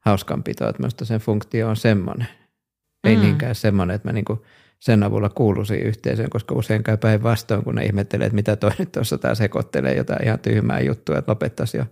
hauskanpito, 0.00 0.68
että 0.68 0.82
minusta 0.82 1.04
sen 1.04 1.20
funktio 1.20 1.68
on 1.68 1.76
semmoinen. 1.76 2.28
Ei 3.04 3.16
mm. 3.16 3.22
niinkään 3.22 3.54
semmoinen, 3.54 3.96
että 3.96 4.08
mä 4.08 4.12
niin 4.12 4.24
kuin– 4.24 4.40
sen 4.78 5.02
avulla 5.02 5.28
kuuluisiin 5.28 5.82
yhteisöön, 5.82 6.30
koska 6.30 6.54
usein 6.54 6.82
käy 6.82 6.96
päinvastoin, 6.96 7.64
kun 7.64 7.74
ne 7.74 7.84
ihmettelee, 7.84 8.26
että 8.26 8.34
mitä 8.34 8.56
toi 8.56 8.70
nyt 8.78 8.92
tuossa 8.92 9.18
taas 9.18 9.38
sekoittelee 9.38 9.94
jotain 9.94 10.24
ihan 10.24 10.38
tyhmää 10.38 10.80
juttua, 10.80 11.18
että 11.18 11.32
lopettaisi 11.32 11.76
jo. 11.76 11.84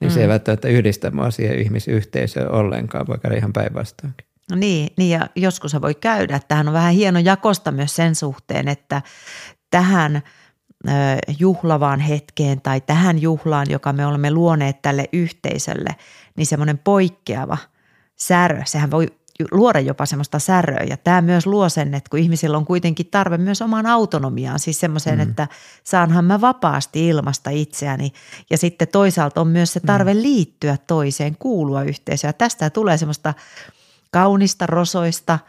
Niin 0.00 0.10
mm. 0.10 0.14
se 0.14 0.20
ei 0.20 0.26
mm. 0.26 0.30
välttämättä 0.30 0.68
yhdistä 0.68 1.10
mua 1.10 1.30
siihen 1.30 1.58
ihmisyhteisöön 1.58 2.50
ollenkaan, 2.50 3.06
vaikka 3.08 3.28
ihan 3.28 3.52
päinvastoin. 3.52 4.14
No 4.50 4.56
niin, 4.56 4.88
niin, 4.96 5.10
ja 5.10 5.28
joskus 5.36 5.70
se 5.70 5.80
voi 5.80 5.94
käydä. 5.94 6.40
Tähän 6.48 6.68
on 6.68 6.74
vähän 6.74 6.94
hieno 6.94 7.18
jakosta 7.18 7.72
myös 7.72 7.96
sen 7.96 8.14
suhteen, 8.14 8.68
että 8.68 9.02
tähän 9.70 10.22
juhlavaan 11.38 12.00
hetkeen 12.00 12.60
tai 12.60 12.80
tähän 12.80 13.22
juhlaan, 13.22 13.66
joka 13.70 13.92
me 13.92 14.06
olemme 14.06 14.30
luoneet 14.30 14.82
tälle 14.82 15.08
yhteisölle, 15.12 15.90
niin 16.36 16.46
semmoinen 16.46 16.78
poikkeava 16.78 17.58
särö, 18.16 18.62
sehän 18.64 18.90
voi 18.90 19.06
luoda 19.52 19.80
jopa 19.80 20.06
semmoista 20.06 20.38
säröä. 20.38 20.84
Ja 20.88 20.96
tämä 20.96 21.22
myös 21.22 21.46
luo 21.46 21.68
sen, 21.68 21.94
että 21.94 22.10
kun 22.10 22.18
ihmisillä 22.18 22.56
on 22.56 22.64
kuitenkin 22.64 23.06
tarve 23.06 23.38
myös 23.38 23.62
omaan 23.62 23.86
autonomiaan, 23.86 24.58
siis 24.58 24.80
semmoiseen, 24.80 25.18
mm. 25.18 25.22
että 25.22 25.48
saanhan 25.84 26.24
mä 26.24 26.40
vapaasti 26.40 27.08
ilmasta 27.08 27.50
itseäni. 27.50 28.12
Ja 28.50 28.58
sitten 28.58 28.88
toisaalta 28.88 29.40
on 29.40 29.48
myös 29.48 29.72
se 29.72 29.80
tarve 29.80 30.14
mm. 30.14 30.22
liittyä 30.22 30.76
toiseen, 30.86 31.36
kuulua 31.38 31.82
yhteisöön. 31.82 32.28
Ja 32.28 32.32
tästä 32.32 32.70
tulee 32.70 32.98
semmoista 32.98 33.34
kaunista, 34.10 34.66
rosoista– 34.66 35.38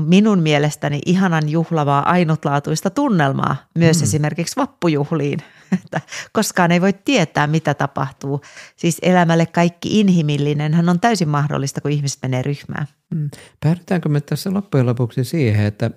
minun 0.00 0.38
mielestäni 0.38 1.00
ihanan 1.06 1.48
juhlavaa, 1.48 2.10
ainutlaatuista 2.10 2.90
tunnelmaa 2.90 3.56
myös 3.78 3.98
mm. 3.98 4.02
esimerkiksi 4.02 4.56
vappujuhliin. 4.56 5.38
Että 5.84 6.00
koskaan 6.32 6.72
ei 6.72 6.80
voi 6.80 6.92
tietää, 6.92 7.46
mitä 7.46 7.74
tapahtuu. 7.74 8.40
Siis 8.76 8.98
elämälle 9.02 9.46
kaikki 9.46 10.00
inhimillinen 10.00 10.74
hän 10.74 10.88
on 10.88 11.00
täysin 11.00 11.28
mahdollista, 11.28 11.80
kun 11.80 11.90
ihmiset 11.90 12.18
menee 12.22 12.42
ryhmään. 12.42 12.86
Mm. 13.14 13.30
Päädytäänkö 13.60 14.08
me 14.08 14.20
tässä 14.20 14.52
loppujen 14.54 14.86
lopuksi 14.86 15.24
siihen, 15.24 15.66
että 15.66 15.90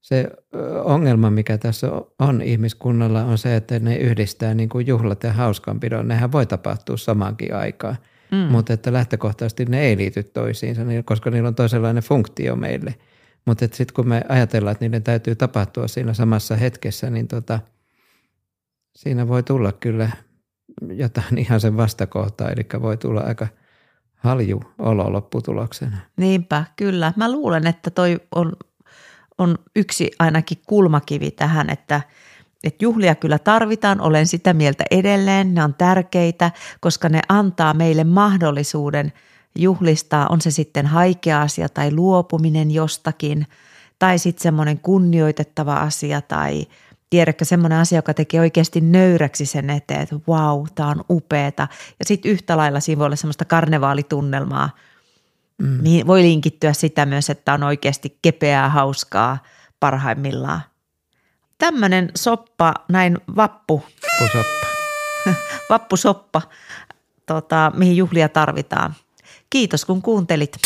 se 0.00 0.28
ongelma, 0.84 1.30
mikä 1.30 1.58
tässä 1.58 1.88
on 2.18 2.42
ihmiskunnalla, 2.42 3.24
on 3.24 3.38
se, 3.38 3.56
että 3.56 3.78
ne 3.78 3.96
yhdistää 3.96 4.54
niin 4.54 4.68
kuin 4.68 4.86
juhlat 4.86 5.22
ja 5.22 5.32
hauskanpidon. 5.32 6.08
Nehän 6.08 6.32
voi 6.32 6.46
tapahtua 6.46 6.96
samankin 6.96 7.54
aikaan, 7.54 7.96
mm. 8.32 8.38
mutta 8.38 8.72
että 8.72 8.92
lähtökohtaisesti 8.92 9.64
ne 9.64 9.80
ei 9.80 9.96
liity 9.96 10.22
toisiinsa, 10.22 10.82
koska 11.04 11.30
niillä 11.30 11.48
on 11.48 11.54
toisenlainen 11.54 12.02
funktio 12.02 12.56
meille– 12.56 12.94
mutta 13.44 13.64
sitten 13.72 13.94
kun 13.94 14.08
me 14.08 14.22
ajatellaan, 14.28 14.72
että 14.72 14.84
niiden 14.84 15.02
täytyy 15.02 15.34
tapahtua 15.34 15.88
siinä 15.88 16.14
samassa 16.14 16.56
hetkessä, 16.56 17.10
niin 17.10 17.28
tota, 17.28 17.60
siinä 18.96 19.28
voi 19.28 19.42
tulla 19.42 19.72
kyllä 19.72 20.10
jotain 20.96 21.38
ihan 21.44 21.60
sen 21.60 21.76
vastakohtaa, 21.76 22.50
eli 22.50 22.66
voi 22.82 22.96
tulla 22.96 23.20
aika 23.20 23.46
halju 24.16 24.62
olo 24.78 25.12
lopputuloksena. 25.12 25.96
Niinpä, 26.16 26.64
kyllä. 26.76 27.12
Mä 27.16 27.32
luulen, 27.32 27.66
että 27.66 27.90
toi 27.90 28.20
on, 28.34 28.52
on 29.38 29.58
yksi 29.76 30.10
ainakin 30.18 30.58
kulmakivi 30.66 31.30
tähän, 31.30 31.70
että– 31.70 32.00
että 32.64 32.84
juhlia 32.84 33.14
kyllä 33.14 33.38
tarvitaan, 33.38 34.00
olen 34.00 34.26
sitä 34.26 34.54
mieltä 34.54 34.84
edelleen, 34.90 35.54
ne 35.54 35.64
on 35.64 35.74
tärkeitä, 35.74 36.50
koska 36.80 37.08
ne 37.08 37.20
antaa 37.28 37.74
meille 37.74 38.04
mahdollisuuden– 38.04 39.12
juhlistaa, 39.58 40.26
on 40.30 40.40
se 40.40 40.50
sitten 40.50 40.86
haikea 40.86 41.42
asia 41.42 41.68
tai 41.68 41.92
luopuminen 41.92 42.70
jostakin, 42.70 43.46
tai 43.98 44.18
sitten 44.18 44.42
semmoinen 44.42 44.78
kunnioitettava 44.78 45.74
asia 45.74 46.20
tai 46.20 46.66
tiedätkö 47.10 47.44
semmoinen 47.44 47.78
asia, 47.78 47.98
joka 47.98 48.14
tekee 48.14 48.40
oikeasti 48.40 48.80
nöyräksi 48.80 49.46
sen 49.46 49.70
eteen, 49.70 50.00
että 50.00 50.16
vau, 50.28 50.66
tämä 50.74 50.88
on 50.88 51.04
upeeta. 51.10 51.68
Ja 51.98 52.04
sitten 52.04 52.32
yhtä 52.32 52.56
lailla 52.56 52.80
siinä 52.80 52.98
voi 52.98 53.06
olla 53.06 53.16
semmoista 53.16 53.44
karnevaalitunnelmaa, 53.44 54.70
mm. 55.58 55.66
mihin 55.68 56.06
voi 56.06 56.22
linkittyä 56.22 56.72
sitä 56.72 57.06
myös, 57.06 57.30
että 57.30 57.54
on 57.54 57.62
oikeasti 57.62 58.18
kepeää, 58.22 58.68
hauskaa 58.68 59.38
parhaimmillaan. 59.80 60.60
Tämmöinen 61.58 62.10
soppa, 62.14 62.74
näin 62.88 63.18
vappu. 63.36 63.84
Vappusoppa. 64.20 64.66
Vappusoppa, 65.70 66.42
tota, 67.26 67.72
mihin 67.74 67.96
juhlia 67.96 68.28
tarvitaan. 68.28 68.94
Kiitos 69.52 69.84
kun 69.84 70.02
kuuntelit. 70.02 70.56